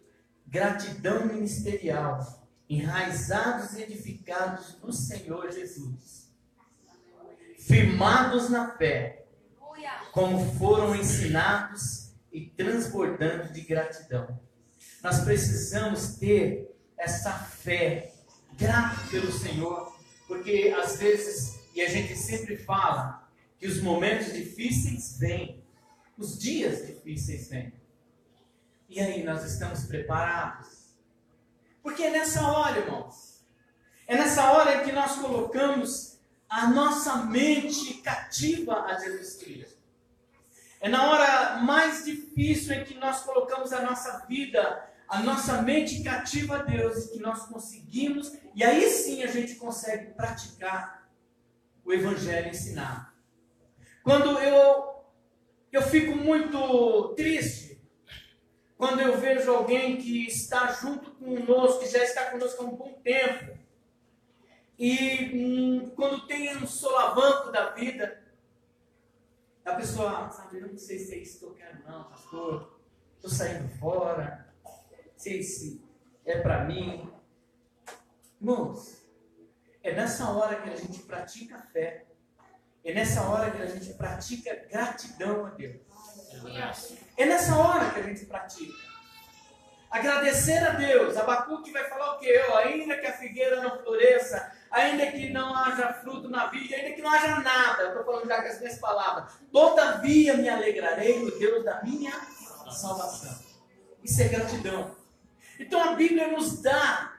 gratidão 0.47 1.27
ministerial 1.27 2.43
enraizados 2.69 3.75
e 3.75 3.83
edificados 3.83 4.79
no 4.83 4.91
Senhor 4.91 5.53
Jesus, 5.53 6.33
firmados 7.59 8.49
na 8.49 8.77
fé, 8.79 9.27
como 10.11 10.53
foram 10.55 10.97
ensinados 10.97 12.15
e 12.33 12.47
transbordando 12.47 13.53
de 13.53 13.61
gratidão. 13.61 14.41
Nós 15.03 15.21
precisamos 15.21 16.17
ter 16.17 16.75
essa 16.97 17.33
fé 17.33 18.15
grato 18.59 19.11
pelo 19.11 19.31
Senhor, 19.31 19.95
porque 20.27 20.75
às 20.83 20.97
vezes, 20.97 21.61
e 21.75 21.83
a 21.83 21.91
gente 21.91 22.17
sempre 22.17 22.57
fala, 22.57 23.29
que 23.59 23.67
os 23.67 23.83
momentos 23.83 24.33
difíceis 24.33 25.19
vêm, 25.19 25.63
os 26.17 26.39
dias 26.39 26.87
difíceis 26.87 27.51
vêm. 27.51 27.76
E 28.89 29.01
aí, 29.01 29.25
nós 29.25 29.45
estamos 29.45 29.85
preparados? 29.85 30.95
Porque 31.83 32.05
é 32.05 32.11
nessa 32.11 32.47
hora, 32.47 32.79
irmãos, 32.79 33.45
é 34.07 34.17
nessa 34.17 34.53
hora 34.53 34.83
que 34.85 34.93
nós 34.93 35.17
colocamos 35.17 36.19
a 36.49 36.69
nossa 36.69 37.17
mente 37.25 37.95
cativa 37.95 38.85
a 38.85 38.99
Jesus 38.99 39.37
Cristo. 39.37 39.77
É 40.81 40.89
na 40.89 41.11
hora 41.11 41.57
mais 41.57 42.05
difícil 42.05 42.75
em 42.75 42.85
que 42.85 42.95
nós 42.95 43.23
colocamos 43.23 43.73
a 43.73 43.83
nossa 43.83 44.25
vida, 44.27 44.89
a 45.09 45.21
nossa 45.21 45.63
mente 45.63 46.03
cativa 46.03 46.59
a 46.59 46.63
Deus, 46.63 47.07
que 47.07 47.19
nós 47.19 47.47
conseguimos, 47.47 48.33
e 48.55 48.63
aí 48.63 48.89
sim 48.89 49.23
a 49.23 49.27
gente 49.27 49.57
consegue 49.57 50.13
praticar 50.15 51.09
o 51.85 51.93
Evangelho 51.93 52.49
ensinado. 52.49 53.07
Quando 54.03 54.39
eu, 54.39 55.05
eu 55.73 55.83
fico 55.83 56.17
muito 56.17 57.15
triste, 57.15 57.76
quando 58.77 59.01
eu 59.01 59.17
vejo 59.19 59.53
alguém 59.53 59.97
que 59.97 60.27
está 60.27 60.73
junto 60.73 61.11
conosco, 61.13 61.81
que 61.81 61.89
já 61.89 62.03
está 62.05 62.31
conosco 62.31 62.63
há 62.63 62.67
um 62.67 62.77
bom 62.77 62.93
tempo, 63.03 63.57
e 64.79 65.31
hum, 65.35 65.91
quando 65.97 66.27
tem 66.27 66.55
um 66.57 66.67
solavanco 66.67 67.51
da 67.51 67.71
vida, 67.71 68.23
a 69.65 69.75
pessoa, 69.75 70.31
sabe, 70.31 70.61
eu 70.61 70.69
não 70.69 70.79
sei 70.79 70.99
se 70.99 71.15
é 71.15 71.19
isso 71.19 71.39
que 71.39 71.45
eu 71.45 71.55
quero 71.55 71.83
não, 71.89 72.05
pastor. 72.05 72.79
Estou 73.17 73.31
saindo 73.31 73.69
fora. 73.79 74.47
Sei 75.17 75.43
se 75.43 75.83
é 76.25 76.41
para 76.41 76.65
mim. 76.65 77.11
Irmãos, 78.41 79.03
é 79.83 79.95
nessa 79.95 80.31
hora 80.31 80.61
que 80.61 80.69
a 80.69 80.77
gente 80.77 81.03
pratica 81.03 81.59
fé. 81.73 82.07
É 82.85 82.93
nessa 82.93 83.29
hora 83.29 83.51
que 83.51 83.63
a 83.63 83.67
gente 83.67 83.95
pratica 83.95 84.55
gratidão 84.71 85.47
a 85.47 85.51
Deus. 85.51 85.81
É 87.17 87.25
nessa 87.25 87.57
hora 87.57 87.91
que 87.91 88.01
a 88.01 88.03
gente 88.03 88.27
pratica. 88.27 88.87
Agradecer 89.91 90.59
a 90.59 90.71
Deus. 90.71 91.17
Abacuque 91.17 91.73
vai 91.73 91.89
falar 91.89 92.15
o 92.15 92.19
quê? 92.19 92.39
ainda 92.57 92.99
que 92.99 93.07
a 93.07 93.13
figueira 93.13 93.63
não 93.63 93.79
floresça, 93.79 94.53
ainda 94.71 95.07
que 95.07 95.31
não 95.31 95.55
haja 95.55 95.93
fruto 95.95 96.29
na 96.29 96.47
vida, 96.49 96.77
ainda 96.77 96.95
que 96.95 97.01
não 97.01 97.11
haja 97.11 97.41
nada, 97.41 97.83
eu 97.83 97.89
estou 97.89 98.05
falando 98.05 98.27
já 98.27 98.43
com 98.43 98.49
as 98.49 98.59
minhas 98.59 98.79
palavras, 98.79 99.33
todavia 99.51 100.37
me 100.37 100.49
alegrarei 100.49 101.21
no 101.21 101.31
Deus 101.39 101.65
da 101.65 101.83
minha 101.83 102.13
salvação. 102.71 103.39
Isso 104.03 104.21
é 104.23 104.29
gratidão. 104.29 104.95
Então 105.59 105.81
a 105.81 105.95
Bíblia 105.95 106.29
nos 106.29 106.61
dá 106.61 107.13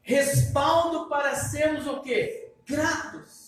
respaldo 0.00 1.08
para 1.08 1.34
sermos 1.34 1.86
o 1.86 2.00
quê? 2.00 2.52
Gratos. 2.66 3.43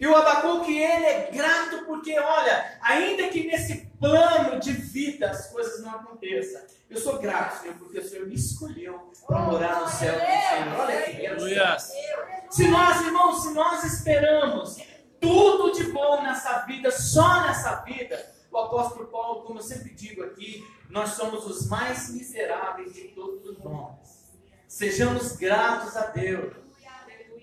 E 0.00 0.06
o 0.06 0.16
Abacuque, 0.16 0.78
ele 0.78 1.04
é 1.04 1.30
grato 1.30 1.84
porque, 1.84 2.18
olha, 2.18 2.78
ainda 2.80 3.28
que 3.28 3.46
nesse 3.46 3.86
plano 4.00 4.58
de 4.58 4.72
vida 4.72 5.30
as 5.30 5.48
coisas 5.48 5.82
não 5.82 5.90
aconteçam, 5.90 6.62
eu 6.88 6.98
sou 6.98 7.18
grato, 7.18 7.60
Senhor, 7.60 7.76
porque 7.76 7.98
o 7.98 8.08
Senhor 8.08 8.26
me 8.26 8.34
escolheu 8.34 9.12
para 9.26 9.40
morar 9.40 9.82
no 9.82 9.88
céu 9.88 10.14
do 10.14 10.20
Senhor. 10.20 10.80
Olha 10.80 11.02
que 11.02 11.54
graça. 11.54 11.92
Se 12.48 12.66
nós, 12.68 13.02
irmãos, 13.02 13.42
se 13.42 13.52
nós 13.52 13.84
esperamos 13.84 14.78
tudo 15.20 15.70
de 15.72 15.84
bom 15.92 16.22
nessa 16.22 16.60
vida, 16.60 16.90
só 16.90 17.42
nessa 17.42 17.82
vida, 17.82 18.18
o 18.50 18.56
apóstolo 18.56 19.06
Paulo, 19.08 19.42
como 19.42 19.58
eu 19.58 19.62
sempre 19.62 19.90
digo 19.90 20.24
aqui, 20.24 20.66
nós 20.88 21.10
somos 21.10 21.44
os 21.46 21.68
mais 21.68 22.08
miseráveis 22.08 22.94
de 22.94 23.08
todos 23.08 23.44
os 23.44 23.62
homens. 23.66 24.34
Sejamos 24.66 25.36
gratos 25.36 25.94
a 25.94 26.06
Deus. 26.06 26.69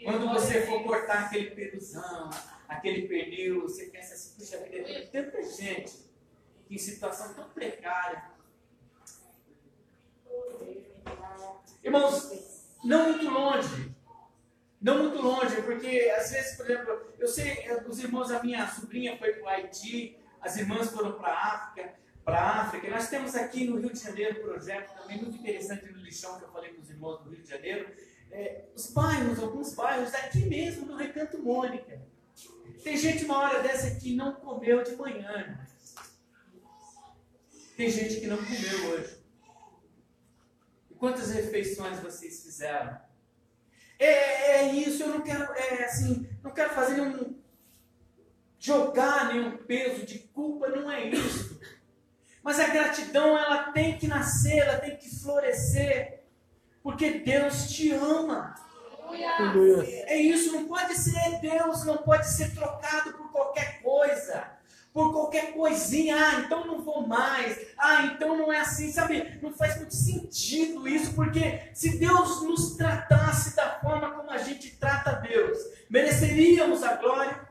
Quando 0.07 0.29
você 0.29 0.65
for 0.65 0.81
cortar 0.83 1.25
aquele 1.25 1.51
peluzão, 1.51 2.29
aquele 2.65 3.09
pernil, 3.09 3.63
você 3.63 3.87
pensa 3.87 4.13
assim, 4.13 4.39
puxa 4.39 4.57
vida, 4.59 4.85
tem 4.85 5.07
tanta 5.07 5.43
gente 5.43 5.91
em 6.69 6.77
situação 6.77 7.33
tão 7.33 7.49
precária 7.49 8.23
Irmãos, 11.83 12.71
não 12.85 13.09
muito 13.09 13.29
longe. 13.29 13.95
Não 14.79 15.03
muito 15.03 15.21
longe, 15.21 15.61
porque 15.63 16.09
às 16.17 16.31
vezes, 16.31 16.55
por 16.55 16.69
exemplo, 16.69 17.13
eu 17.19 17.27
sei, 17.27 17.69
os 17.85 17.99
irmãos, 17.99 18.31
a 18.31 18.41
minha 18.41 18.65
sobrinha 18.65 19.17
foi 19.17 19.33
para 19.33 19.43
o 19.43 19.47
Haiti, 19.49 20.17
as 20.39 20.55
irmãs 20.55 20.89
foram 20.89 21.19
para 21.19 21.33
a 21.33 21.53
África, 21.53 21.93
para 22.23 22.39
a 22.39 22.61
África. 22.61 22.89
Nós 22.89 23.09
temos 23.09 23.35
aqui 23.35 23.65
no 23.65 23.77
Rio 23.77 23.91
de 23.91 23.99
Janeiro 23.99 24.39
um 24.39 24.43
projeto 24.43 24.97
também 25.01 25.17
muito 25.17 25.37
interessante 25.37 25.91
no 25.91 25.99
lixão 25.99 26.37
que 26.37 26.45
eu 26.45 26.49
falei 26.49 26.73
com 26.73 26.81
os 26.81 26.89
irmãos 26.89 27.21
do 27.23 27.29
Rio 27.29 27.41
de 27.41 27.49
Janeiro. 27.49 27.89
É, 28.31 28.65
os 28.75 28.91
bairros, 28.91 29.39
alguns 29.39 29.73
bairros, 29.73 30.13
aqui 30.13 30.45
mesmo 30.45 30.85
no 30.85 30.95
Recanto 30.95 31.41
Mônica. 31.41 32.01
Tem 32.83 32.95
gente 32.95 33.25
uma 33.25 33.39
hora 33.39 33.61
dessa 33.61 33.95
que 33.95 34.15
não 34.15 34.33
comeu 34.35 34.83
de 34.83 34.95
manhã. 34.95 35.59
Tem 37.75 37.89
gente 37.89 38.19
que 38.19 38.27
não 38.27 38.37
comeu 38.37 38.89
hoje. 38.91 39.17
Quantas 40.97 41.31
refeições 41.31 41.99
vocês 41.99 42.43
fizeram? 42.43 42.99
É, 43.99 44.51
é, 44.51 44.73
isso, 44.73 45.03
eu 45.03 45.09
não 45.09 45.21
quero, 45.21 45.43
é 45.53 45.85
assim, 45.85 46.27
não 46.43 46.51
quero 46.51 46.73
fazer 46.73 47.01
nenhum. 47.01 47.39
jogar 48.59 49.33
nenhum 49.33 49.57
peso 49.57 50.05
de 50.05 50.19
culpa, 50.19 50.69
não 50.69 50.91
é 50.91 51.05
isso. 51.09 51.59
Mas 52.43 52.59
a 52.59 52.67
gratidão, 52.67 53.37
ela 53.37 53.71
tem 53.71 53.97
que 53.97 54.07
nascer, 54.07 54.59
ela 54.59 54.79
tem 54.79 54.95
que 54.97 55.09
florescer, 55.09 56.16
porque 56.87 57.19
Deus 57.19 57.69
te 57.69 57.91
ama. 57.91 58.55
É 60.07 60.15
isso, 60.15 60.53
não 60.53 60.69
pode 60.69 60.95
ser 60.95 61.37
Deus, 61.41 61.83
não 61.83 61.97
pode 61.97 62.25
ser 62.29 62.55
trocado 62.55 63.11
por 63.11 63.29
qualquer 63.29 63.81
coisa 63.81 64.55
por 64.93 65.11
qualquer 65.11 65.53
coisinha, 65.53 66.15
ah, 66.15 66.39
então 66.39 66.65
não 66.65 66.81
vou 66.81 67.05
mais, 67.05 67.67
ah, 67.77 68.05
então 68.05 68.35
não 68.35 68.51
é 68.51 68.61
assim, 68.61 68.91
sabe? 68.91 69.37
Não 69.43 69.53
faz 69.53 69.77
muito 69.77 69.93
sentido 69.93 70.87
isso, 70.87 71.13
porque 71.13 71.69
se 71.71 71.99
Deus 71.99 72.41
nos 72.41 72.75
tratasse 72.75 73.55
da 73.55 73.79
forma 73.79 74.09
como 74.15 74.31
a 74.31 74.39
gente 74.39 74.75
trata 74.77 75.11
Deus, 75.11 75.55
mereceríamos 75.87 76.81
a 76.81 76.95
glória? 76.95 77.47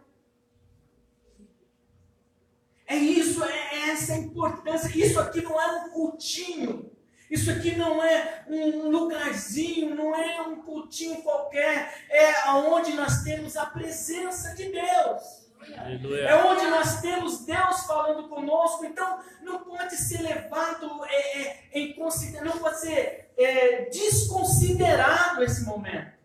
É 2.85 2.96
isso, 2.96 3.44
é 3.44 3.90
essa 3.90 4.14
a 4.14 4.18
importância. 4.18 4.88
Isso 4.88 5.20
aqui 5.20 5.40
não 5.40 5.61
é 5.61 5.85
um 5.85 5.90
cultinho. 5.90 6.95
Isso 7.31 7.51
aqui 7.51 7.75
não 7.75 8.03
é 8.03 8.45
um 8.49 8.89
lugarzinho, 8.89 9.95
não 9.95 10.15
é 10.15 10.41
um 10.43 10.57
cultinho 10.62 11.23
qualquer. 11.23 12.07
É 12.09 12.49
aonde 12.49 12.93
nós 12.93 13.23
temos 13.23 13.57
a 13.57 13.67
presença 13.67 14.55
de 14.55 14.71
Deus. 14.71 15.47
Aleluia. 15.77 16.29
É 16.29 16.45
onde 16.45 16.67
nós 16.67 17.01
temos 17.01 17.45
Deus 17.45 17.83
falando 17.87 18.29
conosco, 18.29 18.85
então 18.85 19.19
não 19.43 19.65
pode 19.65 19.97
ser 19.97 20.23
levado 20.23 21.05
é, 21.07 21.43
é, 21.43 21.69
em 21.73 21.93
consideração, 21.95 22.55
não 22.55 22.61
pode 22.62 22.81
ser 22.81 23.33
é, 23.37 23.89
desconsiderado 23.91 25.43
esse 25.43 25.65
momento. 25.65 26.15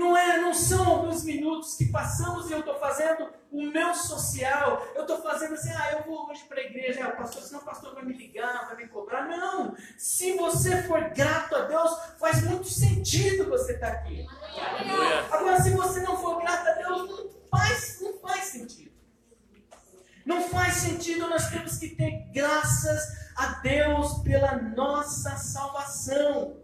Não, 0.00 0.16
é, 0.16 0.40
não 0.40 0.54
são 0.54 0.82
alguns 0.82 1.22
minutos 1.24 1.74
que 1.74 1.84
passamos 1.84 2.48
e 2.48 2.54
eu 2.54 2.60
estou 2.60 2.80
fazendo 2.80 3.28
o 3.52 3.70
meu 3.70 3.94
social. 3.94 4.82
Eu 4.94 5.02
estou 5.02 5.20
fazendo 5.20 5.52
assim, 5.52 5.70
ah, 5.72 5.92
eu 5.92 6.04
vou 6.04 6.26
hoje 6.30 6.42
para 6.44 6.58
a 6.58 6.64
igreja, 6.64 7.04
ah, 7.04 7.10
pastor, 7.10 7.42
senão 7.42 7.60
o 7.60 7.64
pastor 7.66 7.94
vai 7.94 8.02
me 8.06 8.14
ligar, 8.14 8.66
vai 8.66 8.76
me 8.76 8.88
cobrar. 8.88 9.28
Não! 9.28 9.76
Se 9.98 10.38
você 10.38 10.84
for 10.84 11.10
grato 11.10 11.54
a 11.54 11.66
Deus, 11.66 11.90
faz 12.18 12.42
muito 12.44 12.66
sentido 12.66 13.50
você 13.50 13.74
estar 13.74 13.88
tá 13.88 13.92
aqui. 13.92 14.26
Agora, 15.30 15.60
se 15.60 15.68
você 15.68 16.00
não 16.00 16.16
for 16.16 16.40
grato 16.40 16.66
a 16.66 16.72
Deus, 16.72 17.10
não 17.10 17.30
faz, 17.50 18.00
não 18.00 18.18
faz 18.20 18.44
sentido. 18.44 18.92
Não 20.24 20.48
faz 20.48 20.76
sentido, 20.76 21.28
nós 21.28 21.50
temos 21.50 21.76
que 21.76 21.90
ter 21.90 22.30
graças 22.32 23.30
a 23.36 23.60
Deus 23.60 24.22
pela 24.22 24.56
nossa 24.56 25.36
salvação. 25.36 26.56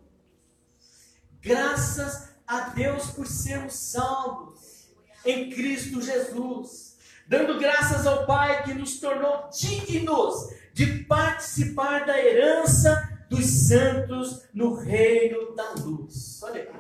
Graças 1.43 2.35
a 2.47 2.69
Deus 2.71 3.11
por 3.11 3.27
sermos 3.27 3.75
salvos 3.75 4.89
em 5.25 5.51
Cristo 5.51 6.01
Jesus. 6.01 6.97
Dando 7.27 7.59
graças 7.59 8.07
ao 8.07 8.25
Pai 8.25 8.63
que 8.63 8.73
nos 8.73 9.01
tornou 9.01 9.51
dignos 9.51 10.49
de 10.73 11.05
participar 11.05 12.07
da 12.07 12.19
herança 12.19 13.17
dos 13.29 13.45
santos 13.45 14.45
no 14.55 14.75
reino 14.75 15.55
da 15.57 15.73
luz. 15.73 16.41
Olha 16.43 16.65
que 16.65 16.77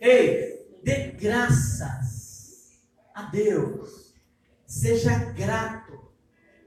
Ei, 0.00 0.66
dê 0.82 1.12
graças 1.12 2.80
a 3.14 3.22
Deus. 3.22 4.14
Seja 4.66 5.14
grato. 5.32 6.10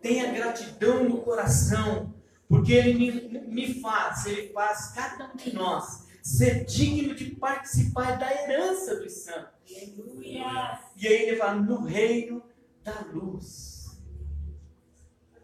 Tenha 0.01 0.31
gratidão 0.31 1.03
no 1.03 1.21
coração. 1.21 2.13
Porque 2.47 2.73
Ele 2.73 2.93
me, 2.93 3.39
me 3.47 3.81
faz, 3.81 4.25
Ele 4.27 4.53
faz 4.53 4.93
cada 4.93 5.31
um 5.33 5.35
de 5.35 5.53
nós 5.53 6.02
ser 6.23 6.63
digno 6.63 7.13
de 7.13 7.35
participar 7.35 8.17
da 8.17 8.31
herança 8.31 8.95
dos 8.95 9.11
santos. 9.11 9.51
Aleluia. 9.69 10.79
E 10.95 11.07
aí 11.07 11.27
ele 11.27 11.35
fala, 11.35 11.55
no 11.55 11.83
reino 11.83 12.41
da 12.81 13.01
luz. 13.11 14.01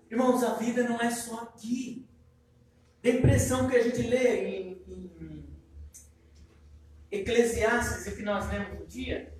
Irmãos, 0.09 0.41
a 0.41 0.53
vida 0.55 0.87
não 0.87 0.99
é 0.99 1.11
só 1.11 1.41
aqui. 1.41 2.07
Tem 3.01 3.17
impressão 3.17 3.69
que 3.69 3.75
a 3.75 3.83
gente 3.83 4.01
lê 4.03 4.47
em, 4.47 4.83
em 4.87 5.45
Eclesiastes, 7.11 8.07
o 8.07 8.15
que 8.15 8.23
nós 8.23 8.49
lemos 8.49 8.81
um 8.81 8.85
dia, 8.85 9.33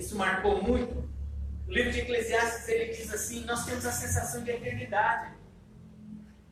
isso 0.00 0.16
marcou 0.16 0.62
muito. 0.62 1.06
O 1.68 1.70
livro 1.70 1.92
de 1.92 2.00
Eclesiastes 2.00 2.66
ele 2.68 2.92
diz 2.94 3.12
assim: 3.12 3.44
nós 3.44 3.66
temos 3.66 3.84
a 3.84 3.92
sensação 3.92 4.42
de 4.42 4.50
eternidade. 4.50 5.39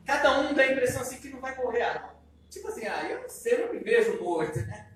Cada 0.09 0.39
um 0.39 0.55
dá 0.55 0.63
a 0.63 0.71
impressão 0.71 1.03
assim 1.03 1.17
que 1.17 1.29
não 1.29 1.39
vai 1.39 1.55
morrer. 1.55 1.83
Ah, 1.83 2.15
tipo 2.49 2.67
assim, 2.67 2.83
ah, 2.87 3.07
eu 3.07 3.21
não 3.21 3.29
sei, 3.29 3.53
eu 3.53 3.67
não 3.67 3.73
me 3.75 3.79
vejo 3.79 4.19
morto. 4.19 4.57
Né? 4.57 4.89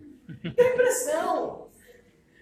Dá 0.43 0.69
impressão. 0.71 1.69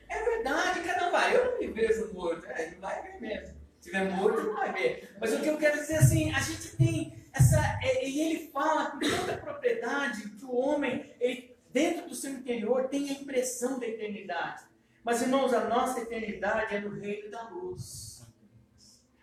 É 0.07 0.23
verdade, 0.23 0.79
cada 0.79 1.09
um 1.09 1.11
vai. 1.11 1.35
Eu 1.35 1.51
não 1.51 1.59
me 1.59 1.67
vejo 1.67 2.13
morto. 2.13 2.45
É, 2.45 2.71
não 2.71 2.79
vai 2.79 3.01
ver 3.01 3.19
mesmo. 3.19 3.57
Se 3.77 3.89
tiver 3.89 4.09
morto, 4.11 4.43
não 4.43 4.53
vai 4.53 4.71
ver. 4.71 5.13
Mas 5.19 5.33
o 5.33 5.41
que 5.41 5.49
eu 5.49 5.57
quero 5.57 5.81
dizer 5.81 5.97
assim, 5.97 6.33
a 6.33 6.39
gente 6.39 6.77
tem 6.77 7.13
essa. 7.33 7.59
É, 7.83 8.07
e 8.07 8.21
ele 8.21 8.49
fala 8.53 8.91
com 8.91 8.99
toda 8.99 9.33
a 9.33 9.37
propriedade 9.37 10.29
que 10.29 10.45
o 10.45 10.55
homem, 10.55 11.13
ele, 11.19 11.57
dentro 11.73 12.07
do 12.07 12.15
seu 12.15 12.31
interior, 12.31 12.87
tem 12.87 13.09
a 13.09 13.13
impressão 13.13 13.79
da 13.79 13.85
eternidade. 13.85 14.63
Mas, 15.03 15.21
irmãos, 15.21 15.53
a 15.53 15.67
nossa 15.67 15.99
eternidade 15.99 16.73
é 16.73 16.79
no 16.79 16.97
reino 16.97 17.29
da 17.29 17.49
luz. 17.49 18.20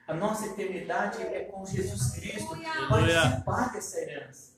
A 0.09 0.14
nossa 0.14 0.47
eternidade 0.47 1.23
é 1.23 1.44
com 1.44 1.66
Jesus 1.66 2.12
Cristo. 2.12 2.57
Participar 2.88 3.73
dessa 3.73 4.01
herança. 4.01 4.57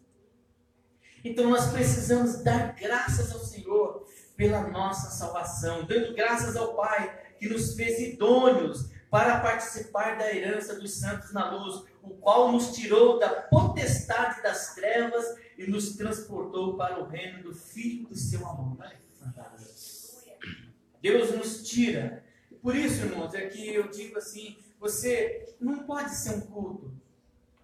Então 1.25 1.51
nós 1.51 1.73
precisamos 1.73 2.43
dar 2.45 2.75
graças 2.77 3.33
ao 3.33 3.41
Senhor 3.41 4.07
pela 4.37 4.69
nossa 4.69 5.11
salvação, 5.11 5.85
dando 5.85 6.15
graças 6.15 6.57
ao 6.57 6.75
Pai 6.75 7.19
que 7.39 7.49
nos 7.49 7.75
fez 7.75 7.99
idôneos 7.99 8.91
para 9.11 9.41
participar 9.41 10.17
da 10.17 10.33
herança 10.33 10.79
dos 10.79 10.93
santos 10.95 11.33
na 11.33 11.51
luz, 11.51 11.85
o 12.01 12.11
qual 12.11 12.53
nos 12.53 12.73
tirou 12.73 13.19
da 13.19 13.29
potestade 13.29 14.41
das 14.43 14.75
trevas 14.75 15.27
e 15.59 15.67
nos 15.67 15.97
transportou 15.97 16.77
para 16.77 17.03
o 17.03 17.09
reino 17.09 17.43
do 17.43 17.55
Filho 17.55 18.09
do 18.09 18.17
seu 18.17 18.47
amor. 18.49 18.79
Deus 21.03 21.35
nos 21.35 21.69
tira. 21.69 22.25
Por 22.63 22.77
isso, 22.77 23.05
irmãos, 23.05 23.35
é 23.35 23.49
que 23.49 23.75
eu 23.75 23.89
digo 23.89 24.17
assim: 24.17 24.57
você 24.81 25.55
não 25.61 25.85
pode 25.85 26.14
ser 26.14 26.31
um 26.31 26.40
culto 26.40 26.90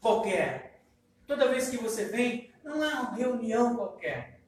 qualquer. 0.00 0.82
Toda 1.26 1.48
vez 1.48 1.70
que 1.70 1.78
você 1.78 2.04
vem, 2.04 2.52
não 2.62 2.84
é 2.84 2.94
uma 2.94 3.14
reunião 3.14 3.74
qualquer. 3.74 4.42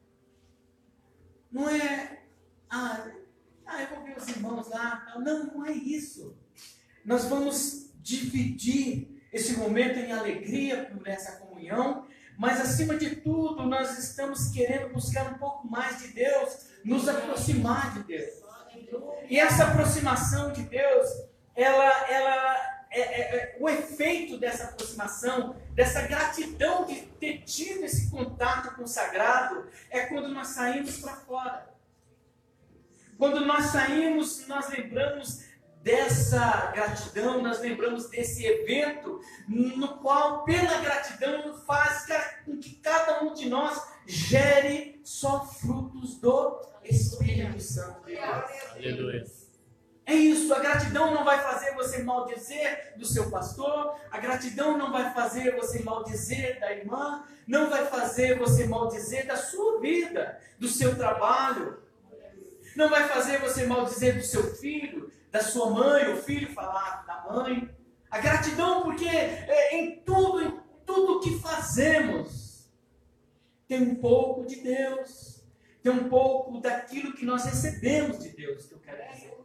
Não 1.51 1.67
é, 1.67 2.21
ah, 2.69 3.09
ah 3.65 3.81
eu 3.81 3.89
vou 3.89 4.03
ver 4.03 4.15
os 4.15 4.27
irmãos 4.27 4.69
lá. 4.69 5.15
Não, 5.19 5.47
não 5.47 5.65
é 5.65 5.71
isso. 5.71 6.37
Nós 7.03 7.25
vamos 7.25 7.91
dividir 7.95 9.19
esse 9.33 9.57
momento 9.57 9.97
em 9.97 10.11
alegria 10.11 10.85
por 10.85 11.07
essa 11.07 11.37
comunhão, 11.37 12.07
mas 12.37 12.61
acima 12.61 12.95
de 12.95 13.17
tudo, 13.17 13.65
nós 13.65 13.97
estamos 13.97 14.49
querendo 14.49 14.93
buscar 14.93 15.33
um 15.33 15.37
pouco 15.37 15.67
mais 15.67 15.99
de 15.99 16.09
Deus, 16.09 16.67
nos 16.85 17.07
aproximar 17.07 17.93
de 17.95 18.03
Deus. 18.03 18.39
E 19.29 19.39
essa 19.39 19.65
aproximação 19.65 20.51
de 20.51 20.63
Deus, 20.63 21.28
ela, 21.63 22.09
ela 22.09 22.85
é, 22.91 23.01
é, 23.01 23.21
é, 23.21 23.57
o 23.59 23.69
efeito 23.69 24.37
dessa 24.37 24.65
aproximação, 24.65 25.55
dessa 25.73 26.01
gratidão 26.03 26.85
de 26.85 27.01
ter 27.19 27.43
tido 27.43 27.83
esse 27.83 28.09
contato 28.09 28.75
com 28.75 28.83
o 28.83 28.87
sagrado, 28.87 29.67
é 29.89 30.05
quando 30.05 30.29
nós 30.29 30.47
saímos 30.47 30.97
para 30.97 31.15
fora. 31.17 31.69
Quando 33.17 33.45
nós 33.45 33.65
saímos, 33.65 34.47
nós 34.47 34.69
lembramos 34.69 35.43
dessa 35.83 36.71
gratidão, 36.71 37.41
nós 37.41 37.59
lembramos 37.59 38.09
desse 38.09 38.45
evento, 38.45 39.19
no 39.47 39.99
qual, 39.99 40.43
pela 40.45 40.79
gratidão, 40.79 41.53
faz 41.65 42.07
com 42.45 42.57
que 42.57 42.75
cada 42.75 43.23
um 43.23 43.33
de 43.33 43.49
nós 43.49 43.81
gere 44.07 44.99
só 45.03 45.45
frutos 45.45 46.15
do 46.19 46.61
Espírito 46.83 47.59
Santo. 47.59 48.03
Aleluia. 48.75 49.38
É 50.09 50.15
isso, 50.15 50.51
a 50.55 50.59
gratidão 50.59 51.13
não 51.13 51.23
vai 51.23 51.39
fazer 51.39 51.75
você 51.75 52.01
maldizer 52.01 52.95
do 52.97 53.05
seu 53.05 53.29
pastor, 53.29 53.95
a 54.09 54.17
gratidão 54.17 54.75
não 54.75 54.91
vai 54.91 55.13
fazer 55.13 55.55
você 55.55 55.83
maldizer 55.83 56.59
da 56.59 56.73
irmã, 56.73 57.23
não 57.45 57.69
vai 57.69 57.85
fazer 57.85 58.35
você 58.35 58.65
maldizer 58.65 59.27
da 59.27 59.37
sua 59.37 59.79
vida, 59.79 60.41
do 60.57 60.67
seu 60.67 60.97
trabalho, 60.97 61.77
não 62.75 62.89
vai 62.89 63.07
fazer 63.07 63.37
você 63.37 63.67
maldizer 63.67 64.15
do 64.15 64.23
seu 64.23 64.55
filho, 64.55 65.11
da 65.29 65.43
sua 65.43 65.69
mãe, 65.69 66.11
o 66.11 66.17
filho 66.17 66.51
falar 66.55 67.05
da 67.05 67.31
mãe. 67.31 67.69
A 68.09 68.17
gratidão, 68.17 68.81
porque 68.81 69.07
é, 69.07 69.75
em 69.75 69.99
tudo, 69.99 70.41
em 70.41 70.59
tudo 70.87 71.19
que 71.19 71.37
fazemos, 71.37 72.67
tem 73.67 73.83
um 73.83 73.93
pouco 73.93 74.43
de 74.47 74.55
Deus, 74.55 75.43
tem 75.83 75.91
um 75.91 76.09
pouco 76.09 76.59
daquilo 76.59 77.13
que 77.13 77.23
nós 77.23 77.45
recebemos 77.45 78.17
de 78.17 78.29
Deus, 78.29 78.65
que 78.65 78.73
eu 78.73 78.79
quero 78.79 79.13
dizer. 79.13 79.38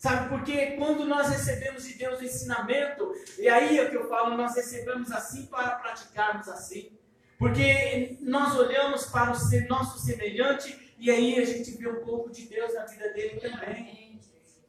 Sabe, 0.00 0.30
porque 0.30 0.78
quando 0.78 1.04
nós 1.04 1.28
recebemos 1.28 1.84
de 1.84 1.92
Deus 1.92 2.20
o 2.20 2.24
ensinamento, 2.24 3.12
e 3.38 3.46
aí 3.46 3.78
é 3.78 3.84
o 3.84 3.90
que 3.90 3.96
eu 3.98 4.08
falo, 4.08 4.34
nós 4.34 4.56
recebemos 4.56 5.12
assim 5.12 5.44
para 5.44 5.72
praticarmos 5.72 6.48
assim. 6.48 6.90
Porque 7.38 8.16
nós 8.22 8.56
olhamos 8.56 9.04
para 9.04 9.30
o 9.30 9.68
nosso 9.68 9.98
semelhante 9.98 10.94
e 10.98 11.10
aí 11.10 11.38
a 11.38 11.44
gente 11.44 11.72
vê 11.72 11.86
um 11.86 12.02
pouco 12.02 12.30
de 12.30 12.46
Deus 12.46 12.72
na 12.72 12.86
vida 12.86 13.12
dele 13.12 13.40
também. 13.40 14.18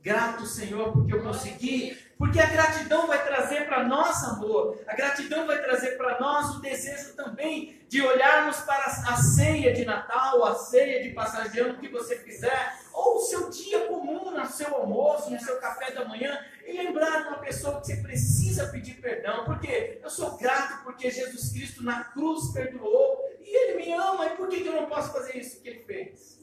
Grato, 0.02 0.46
Senhor, 0.46 0.92
porque 0.92 1.14
eu 1.14 1.24
consegui. 1.24 1.98
Porque 2.22 2.40
a 2.40 2.46
gratidão 2.46 3.08
vai 3.08 3.26
trazer 3.26 3.66
para 3.66 3.84
nós 3.84 4.24
amor. 4.26 4.80
A 4.86 4.96
gratidão 4.96 5.48
vai 5.48 5.60
trazer 5.60 5.98
para 5.98 6.20
nós 6.20 6.56
o 6.56 6.62
desejo 6.62 7.16
também 7.16 7.82
de 7.90 8.00
olharmos 8.00 8.58
para 8.58 8.86
a 8.86 9.18
ceia 9.18 9.74
de 9.74 9.84
Natal, 9.84 10.46
a 10.46 10.54
ceia 10.54 11.02
de 11.02 11.10
passagem 11.16 11.76
que 11.78 11.88
você 11.88 12.18
fizer, 12.18 12.78
ou 12.94 13.16
o 13.16 13.22
seu 13.22 13.50
dia 13.50 13.88
comum, 13.88 14.30
no 14.30 14.46
seu 14.46 14.72
almoço, 14.76 15.32
no 15.32 15.40
seu 15.40 15.60
café 15.60 15.90
da 15.94 16.06
manhã, 16.06 16.38
e 16.64 16.74
lembrar 16.74 17.28
uma 17.28 17.40
pessoa 17.40 17.82
que 17.82 17.88
você 17.88 17.98
precisa 17.98 18.68
pedir 18.68 19.02
perdão. 19.02 19.44
Porque 19.44 20.00
eu 20.04 20.10
sou 20.12 20.38
grato 20.38 20.84
porque 20.84 21.10
Jesus 21.10 21.52
Cristo 21.52 21.84
na 21.84 22.04
cruz 22.04 22.52
perdoou 22.54 23.18
e 23.40 23.58
Ele 23.58 23.84
me 23.84 23.94
ama. 23.94 24.28
E 24.28 24.38
por 24.38 24.48
que 24.48 24.64
eu 24.64 24.76
não 24.76 24.86
posso 24.86 25.12
fazer 25.12 25.38
isso 25.38 25.60
que 25.60 25.70
Ele 25.70 25.80
fez? 25.80 26.40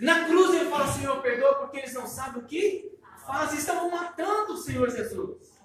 Na 0.00 0.26
cruz 0.26 0.54
ele 0.54 0.70
fala, 0.70 0.92
Senhor, 0.92 1.22
perdoa 1.22 1.54
porque 1.56 1.78
eles 1.78 1.94
não 1.94 2.06
sabem 2.06 2.42
o 2.42 2.46
que 2.46 2.95
fazem. 3.26 3.58
Estavam 3.58 3.90
matando 3.90 4.54
o 4.54 4.56
Senhor 4.56 4.88
Jesus. 4.90 5.56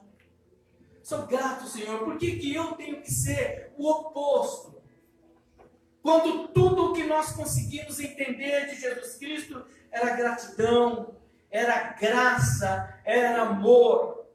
Sou 1.04 1.26
grato, 1.26 1.68
Senhor. 1.68 2.00
Por 2.00 2.18
que, 2.18 2.38
que 2.38 2.56
eu 2.56 2.74
tenho 2.74 3.02
que 3.02 3.12
ser 3.12 3.74
o 3.78 3.90
oposto? 3.90 4.82
Quando 6.02 6.48
tudo 6.50 6.86
o 6.86 6.94
que 6.94 7.04
nós 7.04 7.32
conseguimos 7.34 8.00
entender 8.00 8.68
de 8.68 8.80
Jesus 8.80 9.16
Cristo 9.18 9.66
era 9.92 10.16
gratidão, 10.16 11.16
era 11.50 11.94
graça, 11.94 13.00
era 13.06 13.44
amor. 13.44 14.26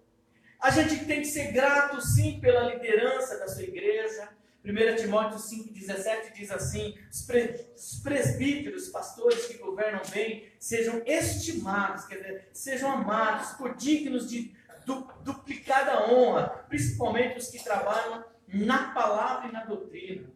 A 0.60 0.70
gente 0.70 1.04
tem 1.06 1.20
que 1.20 1.26
ser 1.26 1.52
grato, 1.52 2.00
sim, 2.00 2.38
pela 2.40 2.74
liderança 2.74 3.38
da 3.38 3.48
sua 3.48 3.62
igreja, 3.62 4.28
1 4.66 4.96
Timóteo 4.96 5.38
5,17 5.38 6.32
diz 6.32 6.50
assim: 6.50 6.98
os 7.08 8.00
presbíteros, 8.02 8.88
pastores 8.88 9.46
que 9.46 9.58
governam 9.58 10.02
bem, 10.10 10.52
sejam 10.58 11.02
estimados, 11.06 12.04
quer 12.06 12.16
dizer, 12.16 12.48
sejam 12.52 12.90
amados, 12.90 13.52
por 13.52 13.76
dignos 13.76 14.28
de 14.28 14.56
du 14.84 15.08
duplicada 15.22 16.10
honra, 16.10 16.64
principalmente 16.68 17.38
os 17.38 17.48
que 17.48 17.62
trabalham 17.62 18.24
na 18.48 18.92
palavra 18.92 19.48
e 19.48 19.52
na 19.52 19.64
doutrina. 19.64 20.28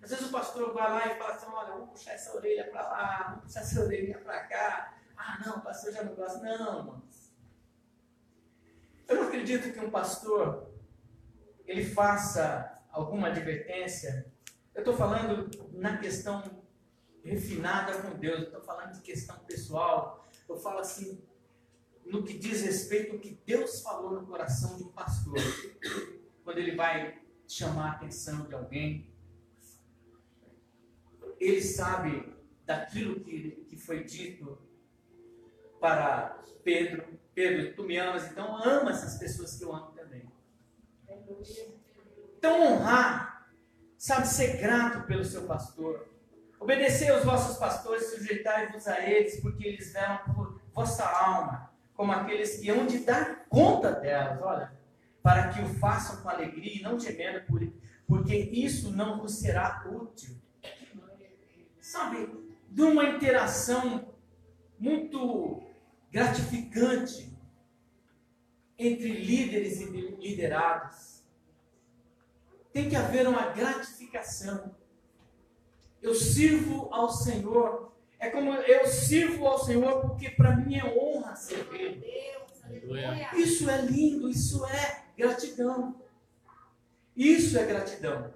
Às 0.00 0.10
vezes 0.10 0.26
o 0.26 0.30
pastor 0.32 0.72
vai 0.72 0.90
lá 0.90 1.06
e 1.12 1.18
fala 1.18 1.34
assim: 1.34 1.46
olha, 1.48 1.72
vamos 1.72 1.90
puxar 1.90 2.12
essa 2.12 2.36
orelha 2.36 2.70
para 2.70 2.82
lá, 2.82 3.26
vamos 3.30 3.44
puxar 3.44 3.60
essa 3.60 3.80
orelha 3.80 4.18
para 4.18 4.40
cá. 4.44 4.94
Ah, 5.16 5.42
não, 5.44 5.56
o 5.56 5.60
pastor 5.62 5.92
já 5.92 6.04
não 6.04 6.14
gosta. 6.14 6.38
Não, 6.38 6.78
irmãos. 6.78 7.32
Eu 9.08 9.16
não 9.16 9.22
acredito 9.24 9.72
que 9.72 9.84
um 9.84 9.90
pastor 9.90 10.70
ele 11.66 11.84
faça 11.84 12.77
alguma 12.90 13.28
advertência, 13.28 14.30
eu 14.74 14.80
estou 14.80 14.94
falando 14.94 15.50
na 15.72 15.98
questão 15.98 16.42
refinada 17.22 18.00
com 18.02 18.18
Deus, 18.18 18.44
estou 18.44 18.60
falando 18.60 18.92
de 18.92 19.00
questão 19.00 19.38
pessoal, 19.40 20.28
eu 20.48 20.56
falo 20.56 20.78
assim, 20.78 21.22
no 22.06 22.24
que 22.24 22.38
diz 22.38 22.62
respeito 22.62 23.14
ao 23.14 23.18
que 23.18 23.38
Deus 23.44 23.80
falou 23.82 24.12
no 24.12 24.26
coração 24.26 24.76
de 24.76 24.84
um 24.84 24.88
pastor, 24.88 25.36
quando 26.42 26.58
ele 26.58 26.74
vai 26.74 27.20
chamar 27.46 27.88
a 27.88 27.92
atenção 27.92 28.46
de 28.46 28.54
alguém, 28.54 29.12
ele 31.38 31.62
sabe 31.62 32.34
daquilo 32.64 33.20
que, 33.20 33.64
que 33.68 33.76
foi 33.76 34.04
dito 34.04 34.58
para 35.80 36.42
Pedro, 36.64 37.18
Pedro, 37.34 37.74
tu 37.74 37.84
me 37.84 37.96
amas, 37.96 38.30
então 38.30 38.56
ama 38.62 38.90
essas 38.90 39.18
pessoas 39.18 39.56
que 39.56 39.64
eu 39.64 39.74
amo 39.74 39.92
também. 39.92 40.28
Então, 42.38 42.62
honrar, 42.62 43.48
sabe, 43.96 44.28
ser 44.28 44.58
grato 44.58 45.04
pelo 45.08 45.24
seu 45.24 45.42
pastor. 45.42 46.08
Obedecer 46.60 47.10
aos 47.10 47.24
vossos 47.24 47.56
pastores, 47.56 48.10
sujeitai-vos 48.10 48.86
a 48.86 49.00
eles, 49.00 49.40
porque 49.40 49.66
eles 49.66 49.92
velam 49.92 50.18
por 50.18 50.60
vossa 50.72 51.04
alma, 51.04 51.68
como 51.94 52.12
aqueles 52.12 52.60
que 52.60 52.70
hão 52.70 52.86
de 52.86 53.00
dar 53.00 53.44
conta 53.48 53.90
delas, 53.90 54.40
olha, 54.40 54.72
para 55.20 55.48
que 55.48 55.60
o 55.60 55.68
façam 55.80 56.22
com 56.22 56.28
alegria 56.28 56.78
e 56.78 56.80
não 56.82 56.98
gemendo, 56.98 57.44
por, 57.44 57.60
porque 58.06 58.36
isso 58.36 58.92
não 58.92 59.18
vos 59.18 59.40
será 59.40 59.84
útil. 59.90 60.36
sabe, 61.80 62.28
de 62.68 62.82
uma 62.82 63.04
interação 63.04 64.14
muito 64.78 65.60
gratificante 66.12 67.36
entre 68.78 69.08
líderes 69.08 69.80
e 69.80 69.86
liderados. 70.20 71.17
Tem 72.78 72.88
que 72.88 72.94
haver 72.94 73.26
uma 73.26 73.48
gratificação. 73.48 74.72
Eu 76.00 76.14
sirvo 76.14 76.88
ao 76.92 77.10
Senhor. 77.10 77.92
É 78.20 78.30
como 78.30 78.52
eu 78.54 78.86
sirvo 78.86 79.48
ao 79.48 79.58
Senhor 79.58 80.00
porque 80.02 80.30
para 80.30 80.54
mim 80.54 80.76
é 80.76 80.84
honra 80.84 81.34
servir. 81.34 82.00
Isso 83.34 83.68
é 83.68 83.80
lindo, 83.82 84.30
isso 84.30 84.64
é 84.64 85.06
gratidão. 85.16 86.00
Isso 87.16 87.58
é 87.58 87.66
gratidão. 87.66 88.32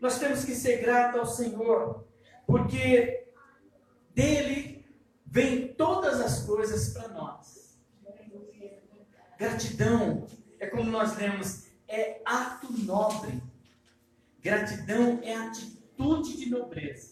Nós 0.00 0.18
temos 0.18 0.42
que 0.42 0.54
ser 0.54 0.78
gratos 0.78 1.20
ao 1.20 1.26
Senhor, 1.26 2.02
porque 2.46 3.26
dele 4.14 4.86
vem 5.26 5.68
todas 5.74 6.18
as 6.18 6.46
coisas 6.46 6.94
para 6.94 7.08
nós. 7.08 7.78
Gratidão 9.38 10.26
é 10.58 10.66
como 10.66 10.90
nós 10.90 11.14
lemos, 11.18 11.66
é 11.86 12.22
ato 12.24 12.72
nobre. 12.72 13.45
Gratidão 14.46 15.18
é 15.24 15.34
atitude 15.34 16.36
de 16.36 16.48
nobreza. 16.48 17.10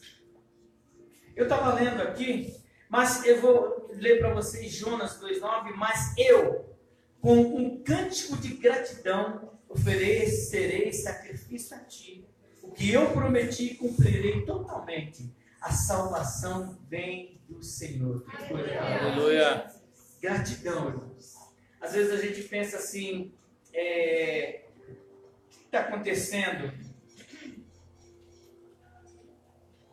Eu 1.35 1.47
estava 1.47 1.75
lendo 1.75 2.01
aqui, 2.01 2.55
mas 2.89 3.27
eu 3.27 3.41
vou 3.41 3.91
ler 3.93 4.21
para 4.21 4.33
vocês 4.33 4.71
Jonas 4.71 5.21
2,9. 5.21 5.73
Mas 5.75 6.15
eu, 6.17 6.77
com 7.21 7.37
um 7.37 7.83
cântico 7.83 8.37
de 8.37 8.55
gratidão, 8.55 9.51
oferecerei 9.69 10.93
sacrifício 10.93 11.77
a 11.77 11.81
ti. 11.81 12.25
O 12.63 12.71
que 12.71 12.93
eu 12.93 13.11
prometi, 13.11 13.75
cumprirei 13.75 14.45
totalmente. 14.47 15.29
A 15.61 15.73
salvação 15.73 16.79
vem 16.89 17.41
do 17.49 17.65
Senhor. 17.65 18.25
Aleluia. 18.49 19.75
Gratidão, 20.23 20.87
irmãos. 20.87 21.35
Às 21.81 21.95
vezes 21.95 22.13
a 22.13 22.17
gente 22.17 22.43
pensa 22.43 22.77
assim: 22.77 23.35
é, 23.73 24.67
o 24.79 25.49
que 25.49 25.65
está 25.65 25.81
acontecendo? 25.81 26.84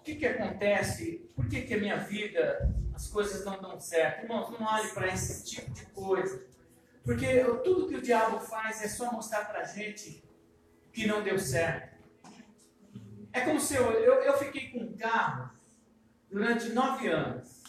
O 0.02 0.04
que, 0.04 0.16
que 0.16 0.26
acontece? 0.26 1.30
Por 1.36 1.48
que, 1.48 1.62
que 1.62 1.76
a 1.76 1.78
minha 1.78 1.98
vida, 1.98 2.74
as 2.92 3.08
coisas 3.08 3.46
não 3.46 3.62
dão 3.62 3.80
certo? 3.80 4.24
Irmãos, 4.24 4.50
não 4.50 4.66
olhe 4.66 4.90
para 4.90 5.08
esse 5.14 5.46
tipo 5.46 5.70
de 5.70 5.86
coisa. 5.86 6.44
Porque 7.04 7.44
tudo 7.64 7.88
que 7.88 7.96
o 7.98 8.02
diabo 8.02 8.40
faz 8.40 8.84
é 8.84 8.88
só 8.88 9.12
mostrar 9.12 9.46
para 9.46 9.60
a 9.60 9.64
gente 9.64 10.24
que 10.92 11.06
não 11.06 11.22
deu 11.22 11.38
certo. 11.38 11.96
É 13.32 13.42
como 13.42 13.60
se 13.62 13.76
eu, 13.76 13.92
eu, 13.92 14.16
eu 14.24 14.38
fiquei 14.40 14.72
com 14.72 14.80
um 14.80 14.98
carro 14.98 15.52
durante 16.32 16.70
nove 16.70 17.08
anos. 17.08 17.62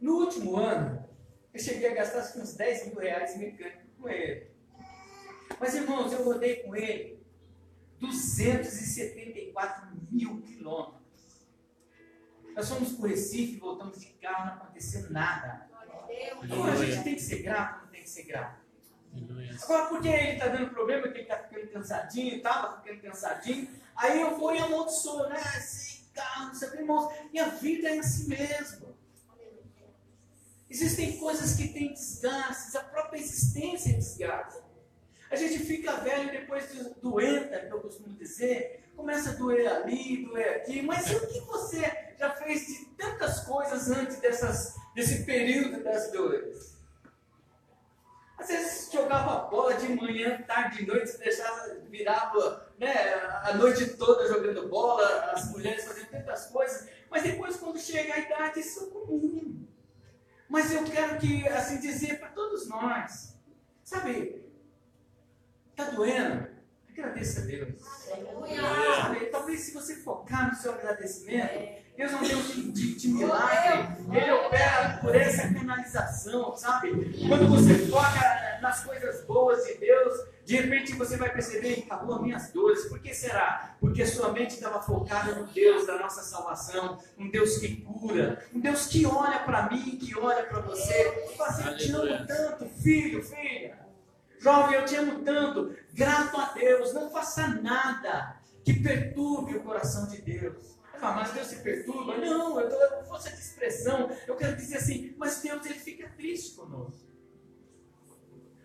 No 0.00 0.24
último 0.24 0.56
ano, 0.56 1.08
eu 1.54 1.60
cheguei 1.60 1.92
a 1.92 1.94
gastar 1.94 2.36
uns 2.40 2.54
10 2.56 2.88
mil 2.88 2.98
reais 2.98 3.36
mecânico 3.36 3.86
com 3.96 4.08
ele. 4.08 4.50
Mas, 5.60 5.72
irmãos, 5.72 6.12
eu 6.12 6.24
rodei 6.24 6.56
com 6.64 6.74
ele 6.74 7.24
274 8.00 9.88
mil 10.10 10.42
quilômetros. 10.60 11.00
Nós 12.54 12.68
fomos 12.68 12.92
para 12.92 13.04
o 13.06 13.08
Recife, 13.08 13.58
voltamos 13.58 13.98
de 13.98 14.06
carro, 14.06 14.46
não 14.46 14.52
aconteceu 14.54 15.10
nada. 15.10 15.68
Então 16.42 16.64
a 16.64 16.76
gente 16.76 17.02
tem 17.02 17.14
que 17.14 17.22
ser 17.22 17.42
grato, 17.42 17.84
não 17.84 17.88
tem 17.88 18.02
que 18.02 18.10
ser 18.10 18.24
grato. 18.24 18.60
Agora, 19.62 19.86
porque 19.86 20.08
ele 20.08 20.32
está 20.32 20.48
dando 20.48 20.70
problema, 20.70 21.08
que 21.08 21.14
ele 21.14 21.22
está 21.22 21.38
ficando 21.38 21.66
cansadinho, 21.68 22.36
estava 22.36 22.80
ficando 22.80 23.00
cansadinho, 23.00 23.68
aí 23.96 24.20
eu 24.20 24.38
vou 24.38 24.54
e 24.54 24.58
amaldiçoo, 24.58 25.28
né? 25.28 25.40
Esse 25.56 26.04
carro, 26.12 26.48
não 26.48 26.54
sei 26.54 26.68
o 26.68 26.70
que, 26.72 26.78
irmãos. 26.78 27.12
Minha 27.32 27.48
vida 27.48 27.88
é 27.88 27.98
assim 27.98 28.28
mesmo. 28.28 28.94
Existem 30.68 31.16
coisas 31.18 31.56
que 31.56 31.68
têm 31.68 31.92
desgastes, 31.92 32.76
a 32.76 32.84
própria 32.84 33.18
existência 33.18 33.90
é 33.90 33.94
desgaste. 33.94 34.62
A 35.30 35.36
gente 35.36 35.60
fica 35.60 35.96
velho 35.96 36.28
e 36.28 36.40
depois 36.40 36.72
doenta, 37.00 37.58
que 37.60 37.72
eu 37.72 37.80
costumo 37.80 38.14
dizer, 38.14 38.89
começa 39.00 39.30
a 39.30 39.32
doer 39.32 39.66
ali, 39.66 40.24
doer 40.24 40.56
aqui, 40.56 40.82
mas 40.82 41.10
o 41.10 41.26
que 41.26 41.40
você 41.40 41.80
já 42.18 42.30
fez 42.30 42.66
de 42.66 42.84
tantas 42.96 43.40
coisas 43.40 43.90
antes 43.90 44.20
dessas, 44.20 44.76
desse 44.94 45.24
período 45.24 45.82
das 45.82 46.12
dores? 46.12 46.78
Às 48.38 48.48
vezes 48.48 48.92
jogava 48.92 49.48
bola 49.48 49.74
de 49.74 49.88
manhã, 49.88 50.42
tarde, 50.42 50.78
de 50.78 50.86
noite, 50.86 51.16
deixava, 51.18 51.74
virava 51.88 52.72
né, 52.78 53.14
a 53.42 53.54
noite 53.54 53.96
toda 53.96 54.28
jogando 54.28 54.68
bola, 54.68 55.32
as 55.32 55.50
mulheres 55.50 55.84
fazendo 55.84 56.10
tantas 56.10 56.46
coisas, 56.46 56.88
mas 57.10 57.22
depois 57.22 57.56
quando 57.56 57.78
chega 57.78 58.14
a 58.14 58.18
idade, 58.18 58.60
isso 58.60 58.84
é 58.84 58.90
comum. 58.90 59.66
Mas 60.48 60.72
eu 60.72 60.84
quero 60.84 61.18
que, 61.18 61.48
assim 61.48 61.80
dizer 61.80 62.18
para 62.18 62.28
todos 62.28 62.68
nós, 62.68 63.34
sabe, 63.82 64.44
está 65.70 65.90
doendo? 65.90 66.59
Agradeça 67.00 67.40
a 67.40 67.44
Deus. 67.44 67.68
Sabe, 69.00 69.26
talvez 69.26 69.60
se 69.60 69.72
você 69.72 69.96
focar 69.96 70.50
no 70.50 70.54
seu 70.54 70.72
agradecimento, 70.72 71.80
Deus 71.96 72.12
é 72.12 72.16
um 72.16 72.22
Deus 72.22 72.54
de, 72.54 72.72
de, 72.72 72.94
de 72.94 73.08
milagre. 73.08 73.88
Ele 74.12 74.30
opera 74.32 74.98
por 75.00 75.16
essa 75.16 75.52
canalização, 75.52 76.54
sabe? 76.56 76.90
Quando 77.26 77.48
você 77.48 77.74
foca 77.88 78.58
nas 78.60 78.84
coisas 78.84 79.24
boas 79.24 79.64
de 79.64 79.78
Deus, 79.78 80.14
de 80.44 80.56
repente 80.56 80.92
você 80.94 81.16
vai 81.16 81.32
perceber 81.32 81.76
que 81.76 81.82
acabou 81.84 82.16
as 82.16 82.22
minhas 82.22 82.52
dores. 82.52 82.84
Por 82.84 83.00
que 83.00 83.14
será? 83.14 83.76
Porque 83.80 84.04
sua 84.04 84.32
mente 84.32 84.50
estava 84.50 84.82
focada 84.82 85.34
no 85.34 85.46
Deus 85.46 85.86
da 85.86 85.98
nossa 85.98 86.22
salvação, 86.22 86.98
um 87.18 87.30
Deus 87.30 87.56
que 87.58 87.76
cura, 87.76 88.44
um 88.54 88.60
Deus 88.60 88.86
que 88.86 89.06
olha 89.06 89.38
para 89.38 89.70
mim, 89.70 89.96
que 89.96 90.18
olha 90.18 90.44
para 90.44 90.60
você. 90.60 91.28
E 91.32 91.36
fala 91.36 91.48
assim, 91.48 91.66
eu 91.66 91.76
te 91.78 91.92
amo 91.92 92.26
tanto, 92.26 92.66
filho, 92.66 93.22
filha. 93.22 93.89
Jovem, 94.40 94.74
eu 94.74 94.86
te 94.86 94.96
amo 94.96 95.22
tanto. 95.22 95.76
Grato 95.92 96.36
a 96.36 96.52
Deus. 96.52 96.94
Não 96.94 97.10
faça 97.10 97.46
nada 97.46 98.40
que 98.64 98.72
perturbe 98.80 99.56
o 99.56 99.62
coração 99.62 100.08
de 100.08 100.20
Deus. 100.22 100.78
Ah, 101.00 101.12
mas 101.12 101.32
Deus 101.32 101.46
se 101.46 101.56
perturba? 101.56 102.16
Não, 102.16 102.60
eu 102.60 102.68
estou 102.68 103.04
força 103.04 103.30
de 103.30 103.38
expressão. 103.38 104.10
Eu 104.26 104.36
quero 104.36 104.56
dizer 104.56 104.78
assim, 104.78 105.14
mas 105.18 105.40
Deus 105.42 105.64
ele 105.66 105.78
fica 105.78 106.08
triste 106.10 106.56
conosco. 106.56 107.08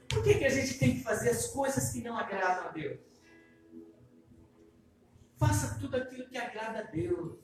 Por 0.09 0.23
que, 0.23 0.35
que 0.35 0.45
a 0.45 0.49
gente 0.49 0.77
tem 0.77 0.95
que 0.95 1.03
fazer 1.03 1.29
as 1.29 1.47
coisas 1.47 1.91
que 1.91 2.01
não 2.01 2.17
agradam 2.17 2.69
a 2.69 2.71
Deus? 2.71 2.99
Faça 5.37 5.77
tudo 5.79 5.97
aquilo 5.97 6.27
que 6.27 6.37
agrada 6.37 6.79
a 6.79 6.83
Deus. 6.83 7.37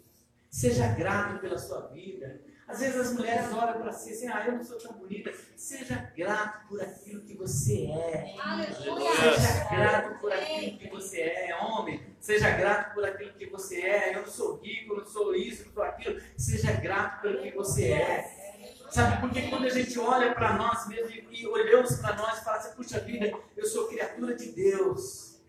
Seja 0.50 0.88
grato 0.88 1.40
pela 1.42 1.58
sua 1.58 1.88
vida. 1.88 2.42
Às 2.72 2.80
vezes 2.80 2.96
as 2.96 3.14
mulheres 3.14 3.52
olham 3.52 3.82
para 3.82 3.92
si 3.92 4.12
assim, 4.12 4.28
ah, 4.30 4.46
eu 4.48 4.54
não 4.54 4.64
sou 4.64 4.78
tão 4.78 4.94
bonita. 4.94 5.34
Seja 5.58 6.10
grato 6.16 6.70
por 6.70 6.82
aquilo 6.82 7.22
que 7.22 7.36
você 7.36 7.86
é. 7.86 8.34
Aleluia. 8.40 9.12
Seja 9.14 9.70
grato 9.70 10.22
por 10.22 10.32
aquilo 10.32 10.78
que 10.78 10.90
você 10.90 11.22
é, 11.22 11.56
homem. 11.58 12.02
Seja 12.22 12.50
grato 12.52 12.94
por 12.94 13.04
aquilo 13.04 13.34
que 13.34 13.46
você 13.48 13.82
é. 13.82 14.16
Eu 14.16 14.22
não 14.22 14.30
sou 14.30 14.56
rico, 14.62 14.94
eu 14.94 15.00
não 15.00 15.06
sou 15.06 15.36
isso, 15.36 15.64
eu 15.64 15.66
não 15.66 15.74
sou 15.74 15.84
aquilo. 15.84 16.22
Seja 16.38 16.72
grato 16.72 17.22
pelo 17.22 17.42
que 17.42 17.52
você 17.52 17.92
é. 17.92 18.42
Sabe, 18.90 19.20
porque 19.20 19.50
quando 19.50 19.66
a 19.66 19.70
gente 19.70 20.00
olha 20.00 20.34
para 20.34 20.54
nós 20.54 20.88
mesmos 20.88 21.14
e, 21.30 21.46
olhamos 21.46 21.96
para 21.98 22.16
nós 22.16 22.40
e 22.40 22.44
falamos 22.44 22.66
assim, 22.66 22.76
puxa 22.78 23.00
vida, 23.02 23.34
eu 23.58 23.66
sou 23.66 23.90
criatura 23.90 24.34
de 24.34 24.50
Deus. 24.50 25.42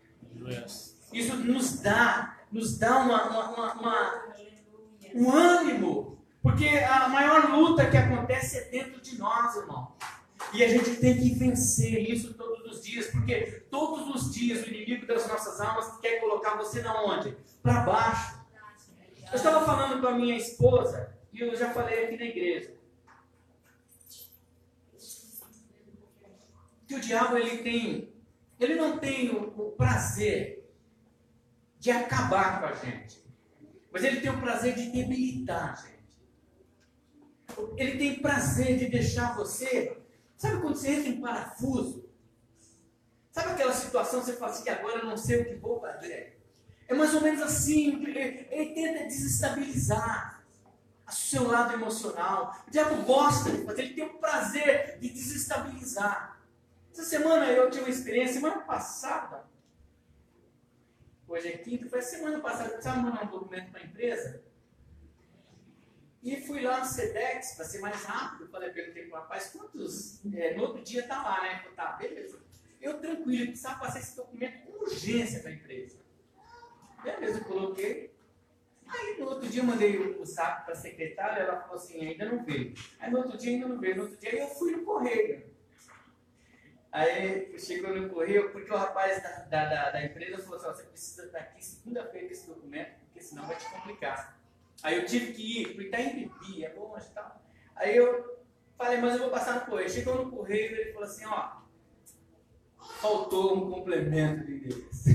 Isso 1.13 1.35
nos 1.37 1.79
dá, 1.79 2.37
nos 2.51 2.77
dá 2.77 2.97
uma, 2.97 3.29
uma, 3.29 3.49
uma, 3.49 3.73
uma 3.75 4.33
um 5.15 5.31
ânimo 5.31 6.12
porque 6.43 6.67
a 6.67 7.07
maior 7.07 7.49
luta 7.51 7.89
que 7.89 7.95
acontece 7.95 8.57
é 8.57 8.63
dentro 8.65 8.99
de 8.99 9.17
nós, 9.17 9.55
irmão. 9.55 9.95
E 10.53 10.61
a 10.61 10.67
gente 10.67 10.97
tem 10.97 11.17
que 11.17 11.33
vencer 11.35 11.97
isso 12.11 12.33
todos 12.33 12.69
os 12.69 12.83
dias, 12.83 13.07
porque 13.07 13.65
todos 13.71 14.13
os 14.13 14.33
dias 14.33 14.61
o 14.61 14.69
inimigo 14.69 15.07
das 15.07 15.25
nossas 15.25 15.61
almas 15.61 15.97
quer 16.01 16.19
colocar 16.19 16.57
você 16.57 16.81
na 16.81 17.01
onde? 17.01 17.37
Para 17.61 17.85
baixo. 17.85 18.43
Eu 19.31 19.37
estava 19.37 19.65
falando 19.65 20.01
com 20.01 20.07
a 20.07 20.11
minha 20.11 20.35
esposa, 20.35 21.17
e 21.31 21.39
eu 21.39 21.55
já 21.55 21.69
falei 21.69 22.03
aqui 22.03 22.17
na 22.17 22.25
igreja. 22.25 22.73
Que 26.85 26.95
o 26.95 26.99
diabo 26.99 27.37
ele 27.37 27.59
tem, 27.59 28.13
ele 28.59 28.75
não 28.75 28.99
tem 28.99 29.29
o, 29.29 29.43
o 29.57 29.71
prazer 29.71 30.69
de 31.79 31.89
acabar 31.89 32.59
com 32.59 32.65
a 32.65 32.73
gente, 32.73 33.23
mas 33.91 34.03
ele 34.03 34.19
tem 34.19 34.29
o 34.29 34.41
prazer 34.41 34.75
de 34.75 34.91
debilitar 34.91 35.71
a 35.71 35.75
gente. 35.75 35.92
Ele 37.77 37.97
tem 37.97 38.21
prazer 38.21 38.77
de 38.77 38.87
deixar 38.87 39.35
você. 39.35 39.97
Sabe 40.37 40.61
quando 40.61 40.75
você 40.75 40.91
entra 40.91 41.09
em 41.09 41.21
parafuso? 41.21 42.09
Sabe 43.31 43.51
aquela 43.51 43.73
situação 43.73 44.19
que 44.19 44.27
você 44.27 44.33
fala 44.33 44.51
assim, 44.51 44.63
que 44.63 44.69
agora 44.69 44.99
eu 44.99 45.05
não 45.05 45.17
sei 45.17 45.41
o 45.41 45.45
que 45.45 45.55
vou 45.55 45.79
fazer? 45.79 46.39
É 46.87 46.93
mais 46.93 47.13
ou 47.15 47.21
menos 47.21 47.41
assim. 47.41 48.05
Ele, 48.05 48.73
tenta 48.73 49.05
desestabilizar 49.05 50.43
o 51.07 51.11
seu 51.11 51.47
lado 51.47 51.73
emocional. 51.73 52.55
O 52.67 52.71
diabo 52.71 53.03
gosta 53.03 53.51
de 53.51 53.65
fazer, 53.65 53.83
ele 53.83 53.93
tem 53.95 54.05
o 54.05 54.19
prazer 54.19 54.99
de 54.99 55.09
desestabilizar. 55.09 56.39
Essa 56.91 57.03
semana 57.03 57.47
eu 57.47 57.71
tive 57.71 57.85
uma 57.85 57.89
experiência, 57.89 58.35
semana 58.35 58.61
passada. 58.61 59.45
Hoje 61.27 61.47
é 61.47 61.57
quinta, 61.57 61.89
foi 61.89 62.01
semana 62.03 62.39
passada. 62.39 62.69
Precisava 62.69 63.01
mandar 63.01 63.23
um 63.23 63.31
documento 63.31 63.71
para 63.71 63.81
a 63.81 63.83
empresa. 63.83 64.43
E 66.23 66.39
fui 66.39 66.61
lá 66.61 66.79
no 66.79 66.85
SEDEX 66.85 67.55
para 67.55 67.65
ser 67.65 67.79
mais 67.79 68.01
rápido. 68.05 68.47
Falei, 68.49 68.69
perguntei 68.69 69.03
para 69.07 69.17
o 69.17 69.21
rapaz, 69.21 69.49
quantos. 69.49 70.21
É, 70.33 70.55
no 70.55 70.63
outro 70.63 70.81
dia 70.81 71.05
tá 71.05 71.21
lá, 71.21 71.41
né? 71.43 71.57
Falei, 71.57 71.75
tá, 71.75 71.91
beleza. 71.93 72.41
Eu 72.81 72.99
tranquilo, 72.99 73.47
precisava 73.47 73.79
passar 73.79 73.99
esse 73.99 74.15
documento 74.15 74.65
com 74.65 74.83
urgência 74.83 75.41
para 75.41 75.51
a 75.51 75.53
empresa. 75.53 75.97
Beleza, 77.03 77.39
eu 77.39 77.45
coloquei. 77.45 78.13
Aí 78.87 79.19
no 79.19 79.25
outro 79.27 79.49
dia 79.49 79.61
eu 79.61 79.65
mandei 79.65 79.97
o 79.97 80.25
saco 80.25 80.65
para 80.65 80.73
a 80.73 80.77
secretária, 80.77 81.41
ela 81.41 81.61
falou 81.61 81.75
assim, 81.75 82.05
ainda 82.05 82.25
não 82.25 82.43
veio. 82.43 82.73
Aí 82.99 83.11
no 83.11 83.17
outro 83.17 83.37
dia 83.37 83.51
ainda 83.51 83.67
não 83.67 83.79
veio, 83.79 83.95
no 83.97 84.03
outro 84.03 84.17
dia 84.17 84.39
eu 84.39 84.47
fui 84.47 84.71
no 84.71 84.83
correio. 84.83 85.45
Aí 86.91 87.57
chegou 87.57 87.93
no 87.95 88.09
correio, 88.09 88.51
porque 88.51 88.71
o 88.71 88.77
rapaz 88.77 89.21
da, 89.23 89.29
da, 89.45 89.65
da, 89.65 89.91
da 89.91 90.05
empresa 90.05 90.43
falou 90.43 90.57
assim, 90.57 90.83
você 90.83 90.83
precisa 90.83 91.25
estar 91.25 91.39
aqui 91.39 91.65
segunda-feira 91.65 92.27
com 92.27 92.33
esse 92.33 92.47
documento, 92.47 92.99
porque 93.05 93.21
senão 93.21 93.47
vai 93.47 93.57
te 93.57 93.69
complicar. 93.71 94.42
Aí 94.83 94.97
eu 94.97 95.05
tive 95.05 95.31
que 95.31 95.61
ir, 95.61 95.67
porque 95.69 95.83
está 95.85 96.01
em 96.01 96.13
Bibi, 96.13 96.65
é 96.65 96.73
longe 96.73 97.07
e 97.07 97.13
tal. 97.13 97.41
Aí 97.73 97.95
eu 97.95 98.43
falei, 98.77 98.99
mas 98.99 99.13
eu 99.13 99.19
vou 99.19 99.29
passar 99.29 99.61
no 99.61 99.65
correio. 99.65 99.89
Chegou 99.89 100.25
no 100.25 100.29
correio 100.29 100.75
ele 100.75 100.91
falou 100.91 101.07
assim, 101.07 101.25
ó, 101.25 101.61
faltou 102.99 103.57
um 103.57 103.71
complemento 103.71 104.45
de 104.45 104.55
endereço. 104.55 105.09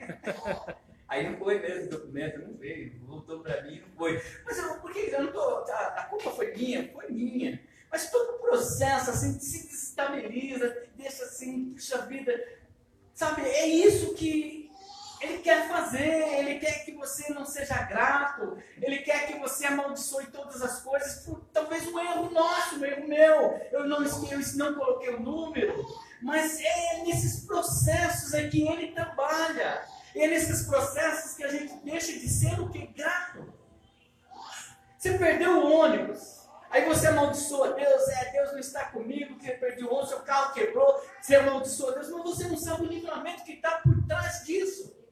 Aí 1.06 1.30
não 1.30 1.38
foi 1.38 1.60
mesmo 1.60 1.84
o 1.84 1.90
documento, 1.90 2.38
não 2.40 2.54
veio, 2.54 2.98
voltou 3.06 3.40
para 3.40 3.62
mim, 3.62 3.80
não 3.80 3.88
foi. 3.96 4.20
Mas 4.44 4.58
eu, 4.58 4.80
por 4.80 4.92
que 4.92 5.00
eu 5.00 5.22
não 5.22 5.32
tô, 5.32 5.40
a, 5.40 5.86
a 5.98 6.04
culpa 6.06 6.30
foi 6.30 6.52
minha, 6.56 6.90
foi 6.90 7.08
minha. 7.10 7.60
Mas 7.90 8.10
todo 8.10 8.36
o 8.36 8.38
processo 8.40 9.10
assim 9.10 9.38
se 9.38 9.66
desestabiliza, 9.68 10.88
deixa 10.96 11.24
assim, 11.24 11.74
puxa 11.74 11.98
vida. 12.06 12.32
Sabe, 13.12 13.42
é 13.42 13.66
isso 13.66 14.14
que 14.14 14.63
ele 15.24 15.38
quer 15.38 15.68
fazer, 15.68 16.38
ele 16.38 16.58
quer 16.58 16.84
que 16.84 16.92
você 16.92 17.32
não 17.32 17.44
seja 17.44 17.82
grato, 17.82 18.58
ele 18.80 18.98
quer 18.98 19.26
que 19.26 19.38
você 19.38 19.66
amaldiçoe 19.66 20.26
todas 20.26 20.60
as 20.62 20.80
coisas 20.82 21.24
por 21.24 21.40
talvez 21.52 21.86
um 21.86 21.98
erro 21.98 22.30
nosso, 22.30 22.76
um 22.76 22.84
erro 22.84 23.08
meu. 23.08 23.60
Eu 23.72 23.86
não, 23.86 24.02
eu 24.04 24.40
não 24.56 24.74
coloquei 24.74 25.14
o 25.14 25.20
número, 25.20 25.84
mas 26.22 26.60
é 26.60 27.02
nesses 27.04 27.44
processos 27.46 28.34
é 28.34 28.48
que 28.48 28.66
ele 28.66 28.92
trabalha. 28.92 29.82
É 30.14 30.28
nesses 30.28 30.66
processos 30.66 31.36
que 31.36 31.42
a 31.42 31.48
gente 31.48 31.74
deixa 31.84 32.12
de 32.12 32.28
ser 32.28 32.60
o 32.60 32.68
que? 32.68 32.86
Grato. 32.86 33.52
Você 34.96 35.18
perdeu 35.18 35.58
o 35.58 35.72
ônibus. 35.72 36.44
Aí 36.70 36.84
você 36.86 37.06
amaldiçoa 37.06 37.72
Deus, 37.74 38.08
é, 38.08 38.32
Deus 38.32 38.52
não 38.52 38.58
está 38.58 38.86
comigo, 38.86 39.38
que 39.38 39.48
perdi 39.52 39.84
o 39.84 39.90
ônibus, 39.92 40.08
seu 40.08 40.20
carro 40.20 40.52
quebrou, 40.52 41.00
você 41.20 41.36
amaldiçoa 41.36 41.92
Deus, 41.92 42.10
mas 42.10 42.22
você 42.24 42.48
não 42.48 42.56
sabe 42.56 42.82
o 42.82 42.88
livramento 42.88 43.44
que 43.44 43.52
está 43.52 43.78
por 43.78 44.04
trás 44.06 44.44
disso. 44.44 45.03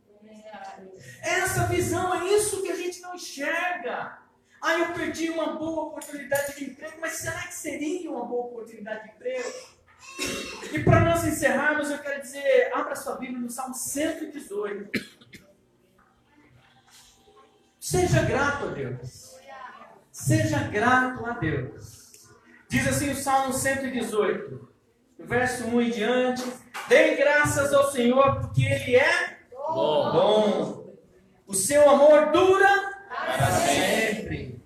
Essa 1.22 1.66
visão 1.66 2.14
é 2.14 2.28
isso 2.34 2.62
que 2.62 2.70
a 2.70 2.76
gente 2.76 3.00
não 3.00 3.14
enxerga. 3.14 4.18
Ah, 4.60 4.78
eu 4.78 4.92
perdi 4.92 5.28
uma 5.30 5.56
boa 5.56 5.88
oportunidade 5.88 6.56
de 6.56 6.70
emprego, 6.70 6.98
mas 7.00 7.14
será 7.14 7.42
que 7.42 7.54
seria 7.54 8.10
uma 8.10 8.24
boa 8.24 8.46
oportunidade 8.46 9.04
de 9.04 9.14
emprego? 9.14 9.52
E 10.72 10.78
para 10.84 11.00
nós 11.00 11.24
encerrarmos, 11.24 11.90
eu 11.90 11.98
quero 11.98 12.20
dizer, 12.20 12.70
abra 12.72 12.94
sua 12.94 13.16
Bíblia 13.16 13.40
no 13.40 13.50
Salmo 13.50 13.74
118. 13.74 14.90
Seja 17.80 18.22
grato 18.22 18.66
a 18.66 18.70
Deus. 18.70 19.32
Seja 20.12 20.58
grato 20.68 21.26
a 21.26 21.32
Deus. 21.32 22.28
Diz 22.68 22.86
assim 22.86 23.10
o 23.10 23.16
Salmo 23.16 23.52
118, 23.52 24.72
verso 25.18 25.64
1 25.64 25.82
em 25.82 25.90
diante: 25.90 26.42
Dê 26.88 27.16
graças 27.16 27.72
ao 27.72 27.90
Senhor, 27.90 28.40
porque 28.40 28.62
Ele 28.62 28.96
é 28.96 29.31
bom. 29.74 30.12
bom. 30.12 30.84
O 31.46 31.54
seu 31.54 31.88
amor 31.88 32.30
dura 32.32 32.92
para 33.08 33.50
sempre. 33.50 34.62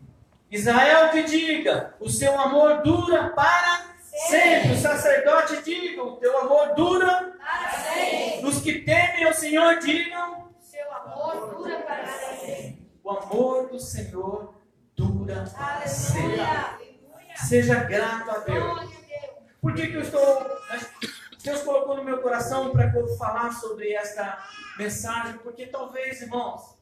Israel 0.51 1.11
que 1.11 1.23
diga: 1.25 1.95
O 2.01 2.09
seu 2.09 2.38
amor 2.38 2.83
dura 2.83 3.31
para 3.31 3.87
sempre. 4.29 4.73
O 4.73 4.77
sacerdote 4.77 5.62
diga: 5.62 6.03
O 6.03 6.16
teu 6.16 6.38
amor 6.38 6.75
dura 6.75 7.35
para 7.38 7.71
sempre. 7.71 8.47
Os 8.47 8.61
que 8.61 8.81
temem 8.81 9.25
ao 9.25 9.35
Senhor 9.35 9.79
digam: 9.79 10.51
O 10.59 10.62
seu 10.62 10.92
amor 10.92 11.57
dura 11.57 11.79
para 11.81 12.07
sempre. 12.07 12.88
O 13.03 13.11
amor 13.11 13.69
do 13.69 13.81
Senhor 13.81 14.55
dura 14.95 15.45
para 15.57 15.87
sempre. 15.87 16.97
Seja 17.37 17.85
grato 17.85 18.31
a 18.31 18.38
Deus. 18.38 18.90
Por 19.61 19.75
que, 19.75 19.88
que 19.88 19.95
eu 19.95 20.03
estou. 20.03 20.47
Deus 21.47 21.63
colocou 21.63 21.97
no 21.97 22.03
meu 22.03 22.21
coração 22.21 22.73
para 22.73 22.93
eu 22.93 23.07
falar 23.17 23.53
sobre 23.53 23.93
esta 23.93 24.45
mensagem, 24.77 25.39
porque 25.39 25.69
talvez, 25.69 26.21
irmãos, 26.21 26.77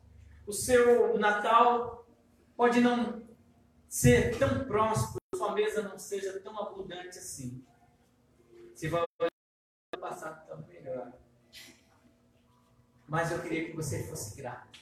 o 0.47 0.53
seu 0.55 1.19
Natal 1.19 2.09
pode 2.57 2.81
não 2.81 3.23
ser 3.87 4.39
tão 4.39 4.65
próximo, 4.65 5.19
sua 5.35 5.53
mesa 5.53 5.83
não 5.83 5.99
seja 5.99 6.41
tão 6.41 6.59
abundante 6.59 7.19
assim. 7.19 7.63
Você 8.75 8.89
vai 8.89 9.05
passado 10.01 10.47
tão 10.47 10.67
melhor. 10.67 11.13
Mas 13.07 13.33
eu 13.33 13.43
queria 13.43 13.67
que 13.67 13.77
você 13.77 14.05
fosse 14.05 14.35
grato. 14.35 14.81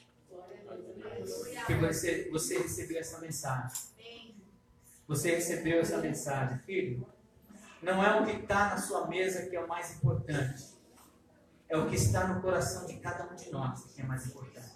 Que 1.67 1.75
você, 1.75 2.29
você 2.29 2.57
recebeu 2.57 2.99
essa 2.99 3.19
mensagem. 3.19 3.83
Você 5.09 5.35
recebeu 5.35 5.81
essa 5.81 5.97
mensagem, 5.97 6.57
filho. 6.59 7.12
Não 7.83 8.03
é 8.03 8.19
o 8.19 8.25
que 8.25 8.31
está 8.31 8.69
na 8.69 8.77
sua 8.77 9.07
mesa 9.07 9.45
que 9.47 9.55
é 9.55 9.59
o 9.59 9.67
mais 9.67 9.95
importante 9.95 10.73
é 11.73 11.77
o 11.77 11.89
que 11.89 11.95
está 11.95 12.27
no 12.27 12.39
coração 12.39 12.85
de 12.85 12.97
cada 12.97 13.25
um 13.25 13.35
de 13.35 13.51
nós 13.51 13.83
que 13.95 14.01
é 14.01 14.05
mais 14.05 14.27
importante. 14.27 14.71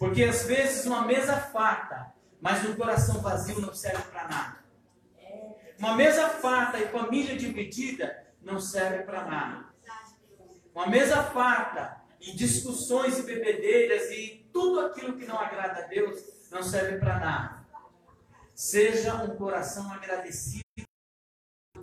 Porque 0.00 0.24
às 0.24 0.42
vezes 0.42 0.84
uma 0.84 1.06
mesa 1.06 1.36
farta, 1.36 2.12
mas 2.40 2.64
um 2.68 2.74
coração 2.74 3.20
vazio 3.20 3.60
não 3.60 3.72
serve 3.72 4.02
para 4.10 4.26
nada. 4.26 4.56
Uma 5.78 5.94
mesa 5.94 6.28
farta 6.28 6.76
e 6.78 6.88
família 6.88 7.36
dividida 7.36 8.26
não 8.42 8.60
serve 8.60 9.04
para 9.04 9.24
nada. 9.24 9.64
Uma 10.74 10.88
mesa 10.88 11.22
farta 11.22 12.02
e 12.20 12.32
discussões 12.32 13.18
e 13.18 13.22
bebedeiras 13.22 14.10
e 14.10 14.50
tudo 14.52 14.80
aquilo 14.80 15.16
que 15.16 15.24
não 15.24 15.38
agrada 15.38 15.84
a 15.84 15.86
Deus 15.86 16.20
não 16.50 16.64
serve 16.64 16.98
para 16.98 17.20
nada. 17.20 17.66
Seja 18.54 19.14
um 19.22 19.36
coração 19.36 19.92
agradecido 19.92 20.64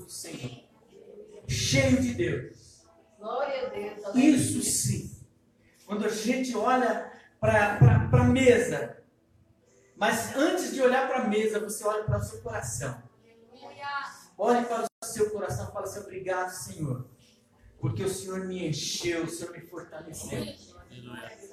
do 0.07 0.11
Senhor, 0.11 0.63
cheio 1.47 2.01
de 2.01 2.13
Deus 2.13 2.67
Glória 3.19 3.65
a 3.65 3.69
Deus. 3.69 4.15
Isso 4.15 4.61
sim. 4.61 5.19
Quando 5.85 6.05
a 6.05 6.09
gente 6.09 6.55
olha 6.55 7.11
para 7.39 8.09
a 8.11 8.23
mesa, 8.23 9.03
mas 9.95 10.35
antes 10.35 10.73
de 10.73 10.81
olhar 10.81 11.07
para 11.07 11.23
a 11.23 11.27
mesa, 11.27 11.59
você 11.59 11.83
olha 11.83 12.03
para 12.03 12.19
o 12.19 12.23
seu 12.23 12.41
coração. 12.41 13.03
Olhe 14.37 14.65
para 14.65 14.85
o 14.85 15.05
seu 15.05 15.29
coração 15.31 15.69
e 15.69 15.71
fala 15.73 15.85
assim: 15.85 15.99
Obrigado, 15.99 16.51
Senhor, 16.51 17.09
porque 17.79 18.03
o 18.03 18.09
Senhor 18.09 18.45
me 18.45 18.67
encheu, 18.67 19.23
o 19.23 19.29
Senhor 19.29 19.51
me 19.51 19.61
fortaleceu. 19.61 20.43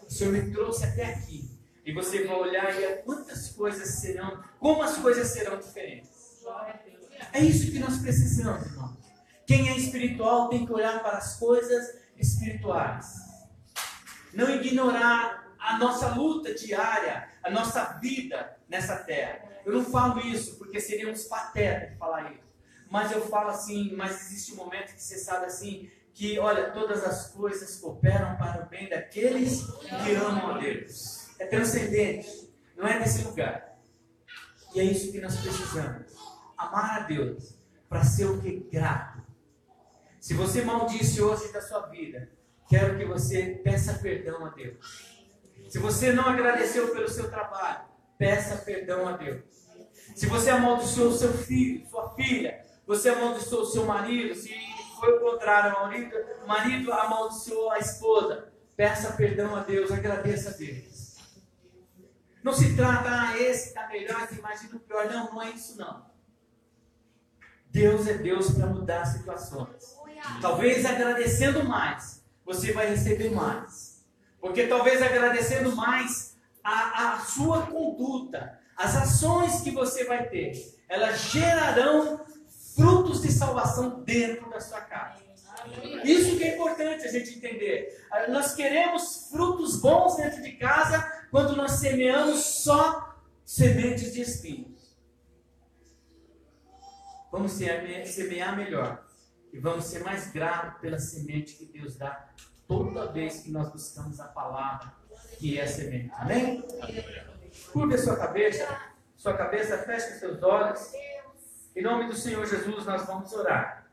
O 0.06 0.10
Senhor 0.10 0.32
me 0.32 0.52
trouxe 0.52 0.84
até 0.84 1.06
aqui. 1.06 1.50
E 1.84 1.92
você 1.92 2.24
vai 2.24 2.36
olhar 2.36 2.80
e 2.80 3.02
quantas 3.02 3.50
coisas 3.50 3.88
serão, 4.00 4.42
como 4.58 4.82
as 4.82 4.96
coisas 4.98 5.28
serão 5.28 5.58
diferentes. 5.58 6.44
É 7.34 7.40
isso 7.40 7.72
que 7.72 7.80
nós 7.80 7.98
precisamos, 7.98 8.64
irmão. 8.64 8.96
Quem 9.44 9.68
é 9.68 9.76
espiritual 9.76 10.48
tem 10.48 10.64
que 10.64 10.72
olhar 10.72 11.02
para 11.02 11.18
as 11.18 11.36
coisas 11.36 11.98
espirituais. 12.16 13.16
Não 14.32 14.48
ignorar 14.48 15.52
a 15.58 15.76
nossa 15.76 16.14
luta 16.14 16.54
diária, 16.54 17.28
a 17.42 17.50
nossa 17.50 17.98
vida 18.00 18.56
nessa 18.68 18.98
terra. 18.98 19.40
Eu 19.66 19.72
não 19.72 19.84
falo 19.84 20.20
isso 20.20 20.56
porque 20.58 20.80
seríamos 20.80 21.24
patetas 21.24 21.98
falar 21.98 22.30
isso. 22.30 22.44
Mas 22.88 23.10
eu 23.10 23.26
falo 23.26 23.48
assim, 23.48 23.92
mas 23.96 24.26
existe 24.26 24.52
um 24.52 24.56
momento 24.56 24.94
que 24.94 25.02
você 25.02 25.18
sabe 25.18 25.46
assim, 25.46 25.90
que 26.12 26.38
olha, 26.38 26.70
todas 26.70 27.02
as 27.02 27.30
coisas 27.32 27.80
cooperam 27.80 28.36
para 28.36 28.62
o 28.62 28.68
bem 28.68 28.88
daqueles 28.88 29.64
que 29.64 30.14
amam 30.14 30.54
a 30.54 30.58
Deus. 30.58 31.30
É 31.40 31.46
transcendente, 31.46 32.54
não 32.76 32.87
é 32.87 33.00
desse 33.00 33.24
lugar. 33.24 33.76
E 34.72 34.78
é 34.78 34.85
isso 34.85 35.10
que 35.10 35.20
nós 35.20 35.37
precisamos. 35.37 36.13
Amar 36.57 37.02
a 37.02 37.07
Deus 37.07 37.59
para 37.88 38.05
ser 38.05 38.27
o 38.27 38.40
que 38.40 38.69
grato 38.71 39.25
se 40.25 40.33
você 40.33 40.63
maldisse 40.63 41.21
hoje 41.21 41.52
da 41.52 41.61
sua 41.61 41.81
vida, 41.81 42.31
quero 42.67 42.96
que 42.96 43.05
você 43.05 43.61
peça 43.63 43.92
perdão 43.98 44.46
a 44.46 44.48
Deus. 44.48 45.23
Se 45.69 45.79
você 45.79 46.15
não 46.15 46.27
agradeceu 46.27 46.94
pelo 46.94 47.07
seu 47.11 47.29
trabalho, 47.29 47.85
peça 48.17 48.57
perdão 48.57 49.07
a 49.07 49.19
Deus. 49.19 49.42
Se 50.17 50.25
você 50.25 50.48
amaldiçoou 50.48 51.13
seu 51.13 51.31
filho, 51.31 51.87
sua 51.90 52.15
filha, 52.15 52.65
você 52.87 53.11
amaldiçoou 53.11 53.67
seu 53.67 53.85
marido, 53.85 54.35
se 54.35 54.50
foi 54.98 55.13
o 55.13 55.21
contrário, 55.21 55.77
o 55.77 55.83
marido, 55.83 56.17
marido 56.46 56.90
amaldiçoou 56.90 57.71
a 57.73 57.79
esposa, 57.79 58.50
peça 58.75 59.13
perdão 59.13 59.55
a 59.55 59.61
Deus, 59.61 59.92
agradeça 59.92 60.48
a 60.48 60.52
Deus. 60.55 61.19
Não 62.42 62.55
se 62.55 62.75
trata, 62.75 63.11
ah, 63.11 63.38
esse 63.38 63.69
está 63.69 63.88
melhor, 63.88 64.27
imagina 64.33 64.77
o 64.77 64.81
pior. 64.81 65.05
Não, 65.05 65.35
não 65.35 65.42
é 65.42 65.50
isso 65.50 65.77
não. 65.77 66.13
Deus 67.75 68.06
é 68.06 68.14
Deus 68.14 68.52
para 68.52 68.68
mudar 68.68 69.04
situações. 69.04 69.98
Talvez 70.40 70.87
agradecendo 70.87 71.64
mais, 71.64 72.25
você 72.44 72.72
vai 72.72 72.88
receber 72.88 73.31
mais. 73.31 74.04
Porque 74.40 74.68
talvez 74.68 75.02
agradecendo 75.02 75.75
mais 75.75 76.37
a, 76.62 77.14
a 77.14 77.18
sua 77.18 77.62
conduta, 77.66 78.60
as 78.77 78.94
ações 78.94 79.60
que 79.60 79.72
você 79.72 80.04
vai 80.04 80.29
ter, 80.29 80.52
elas 80.88 81.33
gerarão 81.33 82.25
frutos 82.77 83.22
de 83.22 83.33
salvação 83.33 84.04
dentro 84.04 84.48
da 84.50 84.60
sua 84.60 84.81
casa. 84.83 85.25
Isso 86.04 86.37
que 86.37 86.44
é 86.44 86.54
importante 86.54 87.04
a 87.04 87.10
gente 87.10 87.37
entender. 87.37 88.06
Ah, 88.12 88.29
nós 88.29 88.54
queremos 88.54 89.29
frutos 89.33 89.81
bons 89.81 90.16
dentro 90.16 90.40
de 90.40 90.52
casa 90.52 91.27
quando 91.29 91.56
nós 91.56 91.72
semeamos 91.72 92.38
só 92.38 93.16
sementes 93.44 94.12
de 94.12 94.20
espinhos. 94.20 94.73
Vamos 97.35 97.50
semear 97.50 98.56
melhor. 98.56 99.04
E 99.52 99.58
vamos 99.58 99.87
ser 99.87 100.04
mais 100.04 100.30
gratos 100.30 100.80
pela 100.80 101.00
semente 101.00 101.54
que 101.54 101.64
Deus 101.66 101.96
dá 101.96 102.28
toda 102.68 103.10
vez 103.10 103.40
que 103.40 103.50
nós 103.50 103.72
buscamos 103.72 104.20
a 104.20 104.28
palavra 104.28 104.94
que 105.37 105.58
é 105.58 105.64
a 105.64 105.66
semente. 105.66 106.12
Amém? 106.14 106.64
Curva 107.72 107.98
sua 107.98 108.16
cabeça, 108.16 108.80
sua 109.16 109.37
cabeça, 109.37 109.78
feche 109.78 110.20
seus 110.20 110.40
olhos. 110.44 110.92
Em 111.74 111.82
nome 111.82 112.06
do 112.06 112.14
Senhor 112.14 112.46
Jesus, 112.46 112.87
nós 112.87 113.04
vamos 113.04 113.32
orar. 113.32 113.83